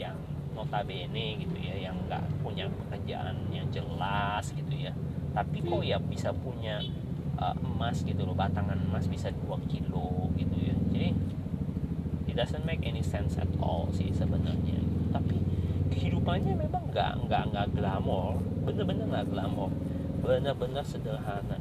yang 0.00 0.16
notabene 0.56 1.38
gitu 1.38 1.54
ya 1.60 1.76
yang 1.90 1.96
nggak 2.08 2.24
punya 2.40 2.66
pekerjaan 2.66 3.36
yang 3.52 3.68
jelas 3.68 4.48
gitu 4.56 4.72
ya. 4.72 4.92
Tapi 5.36 5.60
kok 5.60 5.84
ya 5.84 6.00
bisa 6.00 6.32
punya 6.32 6.80
uh, 7.36 7.54
emas 7.60 8.00
gitu 8.02 8.24
loh 8.24 8.34
batangan 8.34 8.80
emas 8.88 9.04
bisa 9.06 9.28
2 9.28 9.44
kilo 9.68 10.32
gitu 10.34 10.56
ya. 10.56 10.74
Jadi 10.90 11.08
it 12.26 12.34
doesn't 12.34 12.64
make 12.64 12.82
any 12.82 13.04
sense 13.04 13.36
at 13.36 13.50
all 13.60 13.92
sih 13.92 14.10
sebenarnya. 14.10 14.80
Tapi 15.12 15.36
kehidupannya 15.92 16.54
memang 16.58 16.84
nggak 16.90 17.12
nggak 17.28 17.44
nggak 17.52 17.66
glamor 17.76 18.36
bener-bener 18.64 19.08
nggak 19.08 19.26
glamor 19.32 19.72
benar-benar 20.28 20.84
sederhana. 20.84 21.56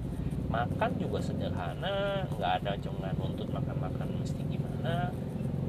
Makan 0.51 0.99
juga 0.99 1.23
sederhana 1.23 2.27
nggak 2.36 2.51
ada 2.63 2.75
jangan 2.84 3.15
untuk 3.23 3.47
makan-makan 3.47 4.19
mesti 4.19 4.43
gimana. 4.51 5.15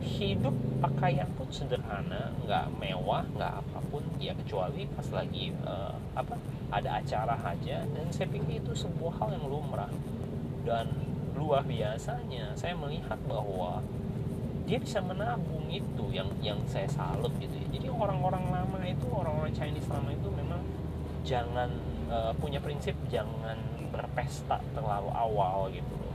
Hidup 0.03 0.55
pakaian 0.83 1.31
pun 1.39 1.47
sederhana 1.55 2.35
nggak 2.43 2.75
mewah 2.83 3.23
nggak 3.39 3.63
apa 3.63 3.79
pun 3.87 4.03
ya 4.19 4.35
kecuali 4.35 4.91
pas 4.91 5.07
lagi 5.15 5.55
uh, 5.63 5.95
apa 6.19 6.35
ada 6.75 6.99
acara 6.99 7.39
aja. 7.39 7.87
Dan 7.87 8.11
saya 8.11 8.27
pikir 8.27 8.59
itu 8.67 8.75
sebuah 8.75 9.23
hal 9.23 9.39
yang 9.39 9.47
lumrah. 9.47 9.91
Dan 10.67 10.91
luar 11.39 11.63
biasanya 11.63 12.59
saya 12.59 12.75
melihat 12.75 13.19
bahwa 13.31 13.79
dia 14.67 14.77
bisa 14.83 14.99
menabung 15.01 15.71
itu 15.71 16.05
yang 16.11 16.29
yang 16.43 16.59
saya 16.67 16.91
salut 16.91 17.31
gitu 17.39 17.55
ya. 17.55 17.67
Jadi 17.79 17.87
orang-orang 17.89 18.51
lama 18.51 18.79
itu 18.83 19.07
orang-orang 19.07 19.55
Chinese 19.55 19.87
lama 19.87 20.11
itu 20.11 20.29
memang 20.35 20.61
jangan 21.25 21.71
uh, 22.09 22.33
punya 22.37 22.59
prinsip 22.61 22.97
jangan 23.09 23.57
berpesta 23.93 24.61
terlalu 24.75 25.11
awal 25.13 25.73
gitu. 25.73 25.95
Loh 25.95 26.09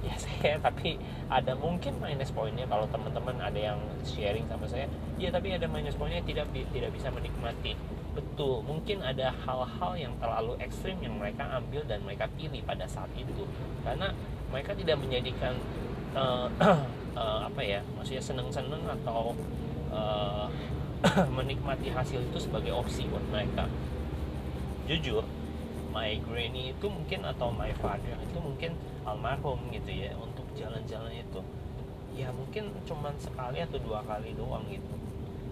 ya 0.00 0.16
saya 0.24 0.56
tapi 0.60 0.96
ada 1.28 1.52
mungkin 1.56 2.00
minus 2.00 2.32
poinnya 2.32 2.64
kalau 2.64 2.88
teman-teman 2.88 3.36
ada 3.40 3.60
yang 3.60 3.80
sharing 4.04 4.48
sama 4.48 4.64
saya. 4.64 4.88
Ya 5.20 5.28
tapi 5.28 5.52
ada 5.52 5.68
minus 5.68 5.96
poinnya 5.96 6.24
tidak 6.24 6.48
tidak 6.52 6.90
bisa 6.92 7.12
menikmati. 7.12 7.76
Betul 8.16 8.64
mungkin 8.66 9.04
ada 9.04 9.30
hal-hal 9.46 9.92
yang 9.96 10.12
terlalu 10.18 10.56
ekstrim 10.58 10.98
yang 11.04 11.14
mereka 11.20 11.46
ambil 11.52 11.84
dan 11.86 12.00
mereka 12.02 12.26
pilih 12.34 12.64
pada 12.64 12.88
saat 12.88 13.12
itu. 13.14 13.44
Karena 13.84 14.10
mereka 14.50 14.74
tidak 14.74 14.98
menjadikan 14.98 15.54
uh, 16.16 16.48
uh, 17.14 17.40
apa 17.48 17.60
ya 17.62 17.80
maksudnya 17.94 18.22
seneng-seneng 18.24 18.82
atau 18.88 19.36
uh, 19.92 20.48
menikmati 21.36 21.88
hasil 21.92 22.20
itu 22.20 22.38
sebagai 22.40 22.76
opsi 22.76 23.08
buat 23.08 23.24
mereka 23.32 23.64
jujur 24.90 25.22
my 25.94 26.18
granny 26.26 26.74
itu 26.74 26.86
mungkin 26.86 27.22
atau 27.22 27.50
my 27.54 27.70
father 27.78 28.14
itu 28.26 28.38
mungkin 28.42 28.74
almarhum 29.06 29.58
gitu 29.70 29.90
ya 29.90 30.14
untuk 30.18 30.46
jalan-jalan 30.58 31.14
itu. 31.14 31.40
Ya 32.14 32.34
mungkin 32.34 32.74
cuman 32.86 33.14
sekali 33.22 33.62
atau 33.62 33.78
dua 33.78 34.02
kali 34.02 34.34
doang 34.34 34.66
gitu 34.66 34.94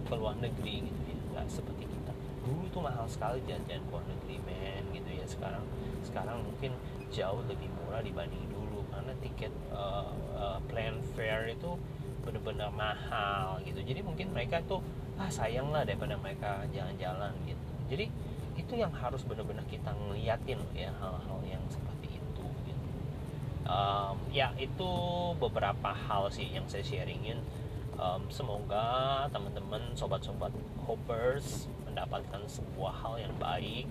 ke 0.07 0.13
luar 0.15 0.35
negeri 0.39 0.83
gitu 0.87 1.01
ya. 1.07 1.19
Nggak 1.35 1.45
seperti 1.47 1.87
kita. 1.87 2.11
Dulu 2.43 2.67
tuh 2.71 2.81
mahal 2.83 3.07
sekali 3.07 3.39
jalan-jalan 3.47 3.83
ke 3.83 3.91
luar 3.91 4.05
negeri 4.07 4.35
men 4.43 4.83
gitu 4.95 5.09
ya. 5.11 5.25
Sekarang 5.27 5.63
sekarang 6.03 6.37
mungkin 6.43 6.71
jauh 7.11 7.43
lebih 7.47 7.67
murah 7.83 8.03
dibanding 8.03 8.43
dulu 8.51 8.83
karena 8.91 9.13
tiket 9.23 9.51
uh, 9.75 10.11
uh, 10.35 10.59
plan 10.71 10.99
fare 11.15 11.51
itu 11.51 11.75
benar-benar 12.23 12.71
mahal 12.75 13.59
gitu. 13.63 13.79
Jadi 13.83 14.03
mungkin 14.03 14.31
mereka 14.31 14.63
tuh 14.67 14.83
ah 15.19 15.27
sayang 15.27 15.71
lah 15.75 15.83
daripada 15.83 16.15
mereka 16.15 16.63
jalan-jalan 16.71 17.35
gitu. 17.43 17.67
Jadi 17.91 18.07
itu 18.69 18.85
yang 18.85 18.93
harus 18.93 19.25
benar-benar 19.25 19.65
kita 19.65 19.89
ngeliatin 19.97 20.61
ya 20.77 20.93
hal-hal 21.01 21.41
yang 21.41 21.65
seperti 21.73 22.21
itu 22.21 22.45
gitu. 22.69 22.85
um, 23.65 24.13
ya 24.29 24.53
itu 24.61 24.91
beberapa 25.41 25.89
hal 25.89 26.29
sih 26.29 26.45
yang 26.53 26.69
saya 26.69 26.85
sharingin. 26.85 27.41
Um, 27.97 28.29
semoga 28.29 29.25
teman-teman 29.33 29.97
sobat-sobat 29.97 30.53
hoppers 30.85 31.65
mendapatkan 31.83 32.45
sebuah 32.45 32.93
hal 33.01 33.25
yang 33.25 33.33
baik. 33.41 33.89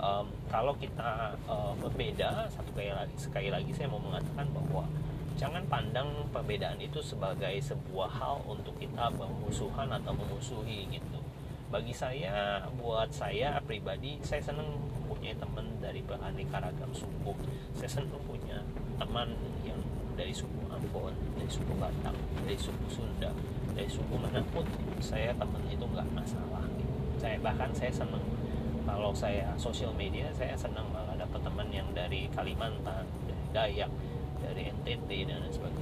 Um, 0.00 0.32
kalau 0.48 0.72
kita 0.80 1.36
uh, 1.44 1.76
berbeda 1.76 2.48
satu 2.48 2.72
kali 2.72 2.90
lagi 2.96 3.14
sekali 3.20 3.48
lagi 3.52 3.76
saya 3.76 3.92
mau 3.92 4.00
mengatakan 4.00 4.48
bahwa 4.56 4.88
jangan 5.36 5.68
pandang 5.68 6.08
perbedaan 6.32 6.80
itu 6.80 7.04
sebagai 7.04 7.52
sebuah 7.60 8.08
hal 8.08 8.40
untuk 8.48 8.72
kita 8.80 9.12
bermusuhan 9.14 9.92
atau 9.92 10.16
memusuhi 10.16 10.88
gitu 10.88 11.23
bagi 11.74 11.90
saya 11.90 12.62
buat 12.78 13.10
saya 13.10 13.58
pribadi 13.66 14.14
saya 14.22 14.38
senang 14.38 14.78
punya 15.10 15.34
teman 15.34 15.66
dari 15.82 16.06
beraneka 16.06 16.62
ragam 16.62 16.94
suku. 16.94 17.34
Saya 17.74 17.98
senang 17.98 18.22
punya 18.30 18.62
teman 18.94 19.34
yang 19.66 19.82
dari 20.14 20.30
suku 20.30 20.70
Ambon 20.70 21.10
dari 21.34 21.50
suku 21.50 21.74
Batak 21.74 22.14
dari 22.46 22.54
suku 22.54 22.86
Sunda 22.86 23.34
dari 23.74 23.90
suku 23.90 24.14
mana 24.14 24.38
pun 24.54 24.62
saya 25.02 25.34
teman 25.34 25.66
itu 25.66 25.82
nggak 25.82 26.06
masalah. 26.14 26.62
Saya 27.18 27.42
bahkan 27.42 27.74
saya 27.74 27.90
senang 27.90 28.22
kalau 28.86 29.10
saya 29.10 29.50
sosial 29.58 29.90
media 29.98 30.30
saya 30.30 30.54
senang 30.54 30.86
malah 30.94 31.18
dapat 31.18 31.42
teman 31.42 31.66
yang 31.74 31.90
dari 31.90 32.30
Kalimantan 32.30 33.02
dari 33.26 33.46
Dayak 33.50 33.90
dari 34.38 34.70
NTT 34.70 35.26
dan 35.26 35.42
sebagainya 35.50 35.73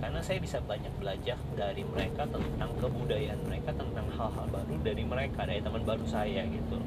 karena 0.00 0.20
saya 0.24 0.40
bisa 0.40 0.58
banyak 0.64 0.90
belajar 0.96 1.36
dari 1.54 1.84
mereka 1.84 2.24
tentang 2.26 2.72
kebudayaan 2.80 3.40
mereka 3.44 3.70
tentang 3.76 4.08
hal-hal 4.16 4.46
baru 4.48 4.74
dari 4.80 5.04
mereka 5.04 5.44
dari 5.44 5.60
teman 5.60 5.84
baru 5.84 6.04
saya 6.08 6.42
gitu. 6.48 6.80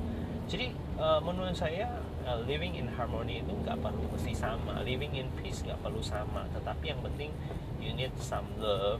Jadi 0.49 0.75
uh, 0.99 1.21
menurut 1.23 1.55
saya 1.55 1.87
uh, 2.27 2.41
living 2.43 2.75
in 2.75 2.89
harmony 2.89 3.39
itu 3.39 3.53
nggak 3.63 3.79
perlu 3.79 4.03
mesti 4.11 4.33
sama. 4.35 4.81
Living 4.83 5.13
in 5.15 5.29
peace 5.39 5.63
nggak 5.63 5.79
perlu 5.79 6.01
sama. 6.03 6.43
Tetapi 6.51 6.83
yang 6.89 6.99
penting 7.05 7.31
you 7.79 7.93
need 7.93 8.11
some 8.19 8.49
love 8.59 8.99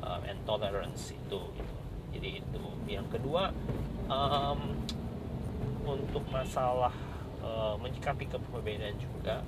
uh, 0.00 0.22
and 0.24 0.38
tolerance 0.46 1.12
itu 1.12 1.40
gitu. 1.52 1.74
jadi 2.16 2.28
itu. 2.40 2.64
Yang 2.88 3.18
kedua 3.18 3.50
um, 4.08 4.78
untuk 5.84 6.24
masalah 6.30 6.94
uh, 7.42 7.74
menyikapi 7.82 8.30
keperbedaan 8.30 8.96
juga 8.96 9.42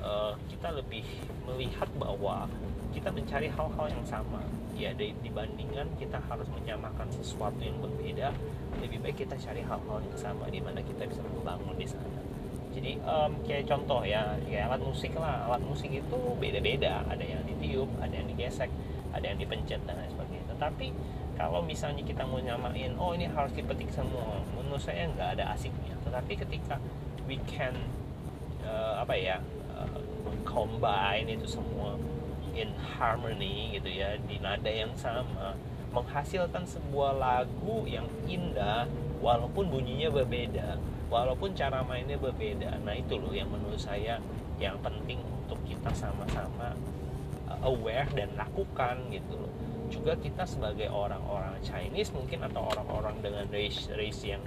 uh, 0.00 0.32
kita 0.48 0.72
lebih 0.74 1.04
melihat 1.46 1.88
bahwa 1.96 2.48
kita 2.90 3.08
mencari 3.14 3.48
hal-hal 3.48 3.86
yang 3.86 4.04
sama. 4.06 4.42
Ya 4.80 4.96
dibandingkan 4.96 5.92
kita 6.00 6.16
harus 6.24 6.48
menyamakan 6.56 7.04
sesuatu 7.12 7.60
yang 7.60 7.76
berbeda 7.84 8.32
lebih 8.80 9.04
baik 9.04 9.28
kita 9.28 9.36
cari 9.36 9.60
hal-hal 9.60 9.98
yang 10.00 10.16
sama 10.16 10.48
di 10.48 10.56
mana 10.56 10.80
kita 10.80 11.04
bisa 11.04 11.20
membangun 11.20 11.76
di 11.76 11.84
sana. 11.84 12.20
Jadi 12.72 12.96
um, 13.04 13.34
kayak 13.44 13.68
contoh 13.68 14.00
ya 14.06 14.40
kayak 14.46 14.72
alat 14.72 14.80
musik 14.80 15.12
lah. 15.20 15.44
Alat 15.52 15.60
musik 15.68 15.92
itu 15.92 16.18
beda-beda. 16.40 17.04
Ada 17.12 17.20
yang 17.20 17.42
ditiup 17.44 17.90
ada 18.00 18.14
yang 18.14 18.26
digesek 18.32 18.72
ada 19.10 19.26
yang 19.26 19.38
dipencet 19.42 19.82
dan 19.84 19.98
lain 20.00 20.10
sebagainya. 20.16 20.46
Tetapi 20.56 20.86
kalau 21.36 21.60
misalnya 21.64 22.02
kita 22.04 22.22
mau 22.24 22.40
nyamain 22.40 22.94
oh 22.96 23.12
ini 23.12 23.26
harus 23.28 23.52
dipetik 23.52 23.90
semua 23.92 24.40
menurut 24.56 24.80
saya 24.80 25.10
nggak 25.12 25.36
ada 25.36 25.52
asiknya. 25.52 25.92
Tetapi 26.08 26.32
ketika 26.46 26.80
we 27.28 27.36
can 27.44 27.76
uh, 28.64 29.02
apa 29.02 29.14
ya 29.18 29.36
combine 30.50 31.30
itu 31.30 31.46
semua 31.46 31.94
in 32.58 32.74
harmony 32.98 33.78
gitu 33.78 33.86
ya 33.86 34.18
di 34.26 34.42
nada 34.42 34.66
yang 34.66 34.90
sama 34.98 35.54
menghasilkan 35.94 36.66
sebuah 36.66 37.14
lagu 37.14 37.86
yang 37.86 38.06
indah 38.26 38.90
walaupun 39.22 39.70
bunyinya 39.70 40.10
berbeda 40.10 40.78
walaupun 41.10 41.52
cara 41.58 41.82
mainnya 41.82 42.16
berbeda. 42.16 42.78
Nah 42.86 42.94
itu 42.94 43.18
loh 43.18 43.34
yang 43.34 43.50
menurut 43.50 43.82
saya 43.82 44.22
yang 44.62 44.78
penting 44.80 45.18
untuk 45.20 45.58
kita 45.66 45.90
sama-sama 45.92 46.78
uh, 47.50 47.60
aware 47.66 48.06
dan 48.14 48.30
lakukan 48.38 49.10
gitu 49.10 49.34
loh. 49.34 49.52
Juga 49.90 50.14
kita 50.14 50.46
sebagai 50.46 50.86
orang-orang 50.86 51.58
Chinese 51.66 52.14
mungkin 52.14 52.46
atau 52.46 52.70
orang-orang 52.70 53.18
dengan 53.18 53.44
race 53.50 53.90
race 53.98 54.22
yang 54.22 54.40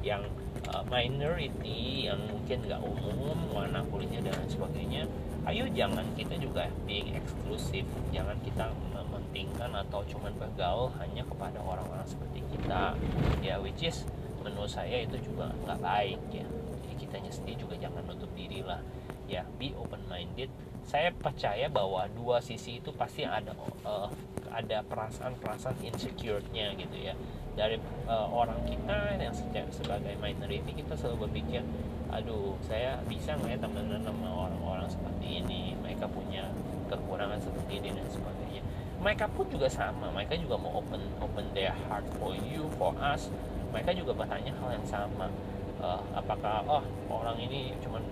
yang 0.00 0.24
uh, 0.72 0.84
minority 0.88 2.08
yang 2.08 2.20
mungkin 2.28 2.64
nggak 2.64 2.80
umum 2.80 3.36
warna 3.52 3.84
kulitnya 3.88 4.24
dan 4.24 4.48
sebagainya 4.48 5.04
ayo 5.48 5.64
jangan 5.72 6.04
kita 6.16 6.36
juga 6.36 6.68
being 6.84 7.16
eksklusif 7.16 7.84
jangan 8.12 8.36
kita 8.44 8.68
mementingkan 8.92 9.72
atau 9.72 10.04
cuman 10.04 10.32
bergaul 10.36 10.92
hanya 11.00 11.24
kepada 11.24 11.58
orang-orang 11.64 12.04
seperti 12.04 12.44
kita. 12.52 12.92
Ya 13.40 13.56
which 13.56 13.80
is 13.80 14.04
menurut 14.44 14.68
saya 14.68 15.00
itu 15.00 15.16
juga 15.22 15.48
nggak 15.64 15.80
baik 15.80 16.20
ya. 16.28 16.44
Jadi 16.84 16.94
kitanya 17.00 17.32
sendiri 17.32 17.56
juga 17.56 17.74
jangan 17.80 18.04
nutup 18.04 18.28
diri 18.36 18.60
lah. 18.60 18.84
Ya 19.30 19.48
be 19.56 19.72
open 19.78 20.04
minded 20.12 20.52
saya 20.84 21.12
percaya 21.12 21.68
bahwa 21.68 22.08
dua 22.16 22.40
sisi 22.40 22.80
itu 22.80 22.90
pasti 22.90 23.22
ada 23.22 23.52
uh, 23.84 24.08
ada 24.50 24.82
perasaan-perasaan 24.82 25.78
insecure-nya 25.86 26.74
gitu 26.74 26.96
ya 26.98 27.14
dari 27.60 27.76
uh, 28.08 28.24
orang 28.32 28.56
kita 28.64 29.20
yang 29.20 29.36
sebagai 29.68 30.16
minority 30.16 30.72
kita 30.72 30.96
selalu 30.96 31.28
berpikir 31.28 31.60
aduh 32.08 32.56
saya 32.64 32.98
bisa 33.04 33.36
nggak 33.36 33.54
ya 33.54 33.58
temenan 33.60 34.00
sama 34.02 34.48
orang-orang 34.48 34.88
seperti 34.88 35.44
ini? 35.44 35.76
Mereka 35.78 36.10
punya 36.10 36.48
kekurangan 36.90 37.38
seperti 37.38 37.78
ini 37.78 37.94
dan 37.94 38.08
sebagainya. 38.10 38.62
Mereka 38.98 39.30
pun 39.30 39.46
juga 39.46 39.70
sama. 39.70 40.10
Mereka 40.10 40.34
juga 40.42 40.58
mau 40.58 40.82
open 40.82 40.98
open 41.22 41.44
their 41.54 41.70
heart 41.86 42.02
for 42.18 42.34
you 42.34 42.66
for 42.74 42.90
us. 42.98 43.30
Mereka 43.70 43.94
juga 43.94 44.16
bertanya 44.16 44.50
hal 44.58 44.74
yang 44.74 44.86
sama. 44.88 45.30
Uh, 45.78 46.02
apakah 46.12 46.66
oh 46.66 46.82
orang 47.08 47.38
ini 47.40 47.72
cuman 47.80 48.02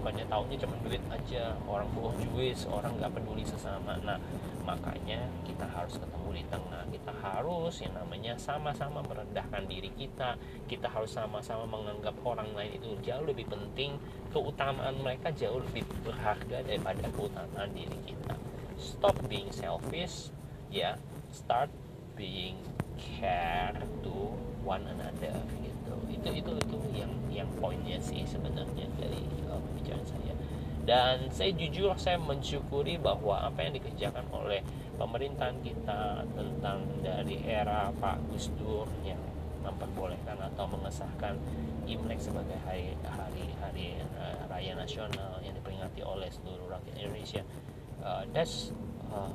bukannya 0.00 0.24
tahunya 0.32 0.56
cuma 0.64 0.74
duit 0.80 1.04
aja 1.12 1.52
orang 1.68 1.84
bohong 1.92 2.16
juis 2.32 2.64
orang 2.72 2.96
nggak 2.96 3.12
peduli 3.12 3.44
sesama. 3.44 4.00
Nah 4.00 4.16
makanya 4.64 5.28
kita 5.44 5.68
harus 5.68 6.00
ketemu 6.00 6.40
di 6.40 6.44
tengah. 6.48 6.82
Kita 6.88 7.12
harus 7.20 7.74
yang 7.84 7.92
namanya 7.92 8.32
sama-sama 8.40 9.04
merendahkan 9.04 9.68
diri 9.68 9.92
kita. 9.92 10.40
Kita 10.64 10.88
harus 10.88 11.12
sama-sama 11.12 11.68
menganggap 11.68 12.16
orang 12.24 12.48
lain 12.56 12.80
itu 12.80 12.96
jauh 13.04 13.28
lebih 13.28 13.44
penting. 13.44 14.00
Keutamaan 14.32 14.96
mereka 15.04 15.28
jauh 15.36 15.60
lebih 15.60 15.84
berharga 16.00 16.64
daripada 16.64 17.04
keutamaan 17.12 17.68
diri 17.76 17.98
kita. 18.08 18.40
Stop 18.80 19.20
being 19.28 19.52
selfish 19.52 20.32
ya. 20.72 20.96
Start 21.28 21.68
being 22.16 22.56
care 22.96 23.76
to 24.00 24.32
one 24.64 24.84
another 24.88 25.36
gitu. 25.60 25.94
Itu 26.08 26.28
itu 26.32 26.52
itu 26.56 26.78
yang 26.96 27.12
yang 27.28 27.48
poinnya 27.60 27.96
sih 28.00 28.24
sebenarnya 28.28 28.86
dari 29.00 29.24
uh, 29.48 29.60
pembicaraan 30.00 30.06
saya. 30.08 30.34
Dan 30.80 31.16
saya 31.30 31.52
jujur 31.54 31.92
saya 32.00 32.16
mensyukuri 32.16 32.96
bahwa 32.96 33.36
apa 33.46 33.62
yang 33.62 33.76
dikerjakan 33.76 34.24
oleh 34.32 34.64
pemerintahan 34.96 35.60
kita 35.60 36.24
tentang 36.34 36.82
dari 37.04 37.36
era 37.44 37.92
Pak 38.00 38.32
Gus 38.32 38.48
Dur 38.56 38.88
yang 39.04 39.20
memperbolehkan 39.60 40.40
atau 40.40 40.64
mengesahkan 40.72 41.36
Imlek 41.84 42.16
sebagai 42.16 42.56
hari 42.64 42.96
hari 43.04 43.44
hari 43.60 43.86
uh, 44.16 44.48
raya 44.48 44.72
nasional 44.72 45.36
yang 45.44 45.52
diperingati 45.52 46.00
oleh 46.00 46.32
seluruh 46.32 46.72
rakyat 46.72 46.96
Indonesia 46.96 47.42
uh, 48.00 48.24
that's 48.32 48.72
uh, 49.12 49.28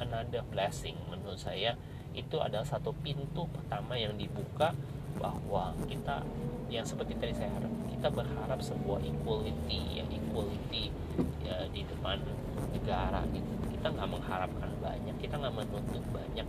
another 0.00 0.40
blessing 0.48 0.96
menurut 1.12 1.36
saya. 1.36 1.76
Itu 2.16 2.40
adalah 2.40 2.64
satu 2.64 2.96
pintu 3.04 3.44
pertama 3.52 3.94
yang 3.94 4.16
dibuka 4.16 4.72
bahwa 5.18 5.74
kita 5.90 6.22
yang 6.68 6.86
seperti 6.86 7.18
tadi 7.18 7.34
saya 7.34 7.50
harap 7.58 7.72
kita 7.90 8.08
berharap 8.14 8.60
sebuah 8.62 9.02
equality 9.02 9.98
ya 9.98 10.04
equality 10.06 10.94
ya 11.42 11.66
di 11.74 11.82
depan 11.82 12.22
negara 12.70 13.26
gitu. 13.34 13.50
Kita 13.74 13.90
nggak 13.94 14.08
mengharapkan 14.10 14.70
banyak 14.78 15.16
kita 15.18 15.34
nggak 15.38 15.54
menuntut 15.54 16.04
banyak 16.14 16.46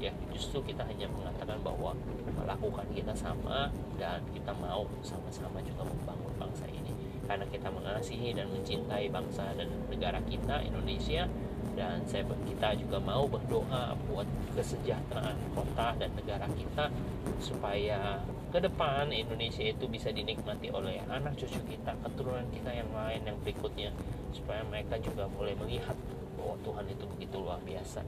ya. 0.00 0.12
Justru 0.32 0.60
kita 0.64 0.84
hanya 0.84 1.08
mengatakan 1.08 1.60
bahwa 1.64 1.96
melakukan 2.36 2.86
kita 2.92 3.12
sama 3.16 3.72
dan 3.96 4.20
kita 4.32 4.52
mau 4.56 4.84
sama-sama 5.00 5.60
juga 5.64 5.88
membangun 5.88 6.32
bangsa 6.36 6.68
ini. 6.68 6.92
Karena 7.24 7.46
kita 7.46 7.70
mengasihi 7.70 8.34
dan 8.34 8.50
mencintai 8.50 9.06
bangsa 9.08 9.54
dan 9.54 9.70
negara 9.86 10.18
kita 10.26 10.66
Indonesia 10.66 11.30
dan 11.74 12.02
saya 12.04 12.26
kita 12.44 12.76
juga 12.76 13.00
mau 13.00 13.24
berdoa 13.24 13.96
buat 14.10 14.26
kesejahteraan 14.52 15.36
kota 15.56 15.96
dan 15.96 16.10
negara 16.12 16.46
kita 16.58 16.92
supaya 17.40 18.20
ke 18.50 18.58
depan 18.58 19.08
Indonesia 19.14 19.62
itu 19.62 19.86
bisa 19.86 20.10
dinikmati 20.10 20.74
oleh 20.74 20.98
anak 21.06 21.38
cucu 21.38 21.62
kita, 21.70 21.94
keturunan 22.02 22.44
kita 22.50 22.74
yang 22.74 22.90
lain 22.90 23.22
yang 23.22 23.38
berikutnya 23.40 23.94
supaya 24.34 24.66
mereka 24.66 24.98
juga 24.98 25.30
boleh 25.30 25.54
melihat 25.62 25.94
bahwa 26.34 26.58
Tuhan 26.66 26.84
itu 26.90 27.04
begitu 27.16 27.36
luar 27.38 27.62
biasa. 27.62 28.02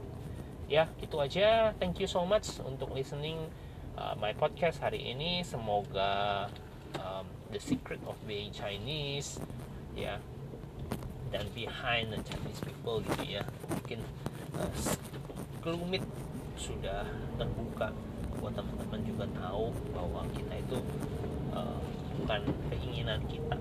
Ya, 0.67 0.91
itu 0.99 1.15
aja. 1.19 1.71
Thank 1.79 2.03
you 2.03 2.09
so 2.11 2.27
much 2.27 2.59
untuk 2.63 2.91
listening 2.91 3.39
uh, 3.95 4.15
my 4.19 4.35
podcast 4.35 4.83
hari 4.83 5.15
ini. 5.15 5.47
Semoga 5.47 6.47
um, 6.99 7.25
the 7.51 7.61
secret 7.61 8.01
of 8.03 8.19
being 8.27 8.51
Chinese 8.51 9.39
ya 9.93 10.17
dan 11.33 11.49
behind 11.57 12.13
the 12.13 12.21
Chinese 12.21 12.61
people 12.61 13.01
gitu 13.01 13.41
ya. 13.41 13.43
Mungkin 13.65 14.05
uh, 14.53 14.69
kelumit 15.65 16.05
sudah 16.53 17.09
terbuka. 17.41 17.89
Buat 18.37 18.53
teman-teman 18.53 19.01
juga 19.01 19.25
tahu 19.33 19.73
bahwa 19.97 20.21
kita 20.37 20.53
itu 20.61 20.77
uh, 21.57 21.81
bukan 22.21 22.41
keinginan 22.69 23.17
kita 23.25 23.57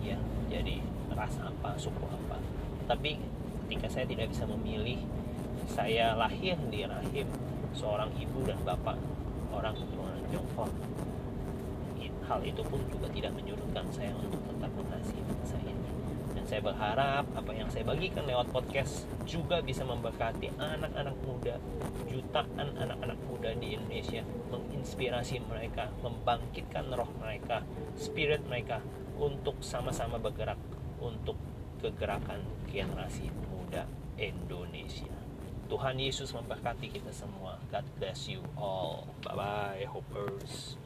ya. 0.00 0.16
Jadi 0.48 0.80
ras 1.12 1.36
apa 1.44 1.76
suku 1.76 2.08
apa. 2.08 2.40
Tapi 2.88 3.20
ketika 3.68 3.92
saya 3.92 4.08
tidak 4.08 4.32
bisa 4.32 4.48
memilih 4.48 5.04
saya 5.68 6.16
lahir 6.16 6.56
di 6.72 6.88
rahim 6.88 7.28
seorang 7.76 8.08
ibu 8.16 8.48
dan 8.48 8.56
bapak 8.64 8.96
orang 9.52 9.76
keturunan 9.76 10.24
Tiongkok. 10.32 10.72
Hal 12.28 12.44
itu 12.44 12.60
pun 12.60 12.76
juga 12.92 13.08
tidak 13.08 13.32
menyurutkan 13.40 13.88
saya 13.88 14.12
untuk 14.12 14.36
tetap 14.52 14.68
mengasihi 14.76 15.24
bangsa 15.24 15.56
ini 15.64 15.97
saya 16.48 16.64
berharap 16.64 17.28
apa 17.36 17.52
yang 17.52 17.68
saya 17.68 17.84
bagikan 17.84 18.24
lewat 18.24 18.48
podcast 18.48 19.04
juga 19.28 19.60
bisa 19.60 19.84
memberkati 19.84 20.56
anak-anak 20.56 21.12
muda, 21.20 21.60
jutaan 22.08 22.72
anak-anak 22.72 23.20
muda 23.28 23.52
di 23.52 23.76
Indonesia, 23.76 24.24
menginspirasi 24.48 25.44
mereka, 25.44 25.92
membangkitkan 26.00 26.88
roh 26.96 27.12
mereka, 27.20 27.60
spirit 28.00 28.40
mereka 28.48 28.80
untuk 29.20 29.60
sama-sama 29.60 30.16
bergerak 30.16 30.56
untuk 31.04 31.36
kegerakan 31.84 32.40
generasi 32.72 33.28
muda 33.52 33.84
Indonesia. 34.16 35.12
Tuhan 35.68 36.00
Yesus 36.00 36.32
memberkati 36.32 36.88
kita 36.88 37.12
semua. 37.12 37.60
God 37.68 37.84
bless 38.00 38.24
you 38.24 38.40
all. 38.56 39.04
Bye 39.20 39.36
bye, 39.36 39.84
hoppers. 39.84 40.80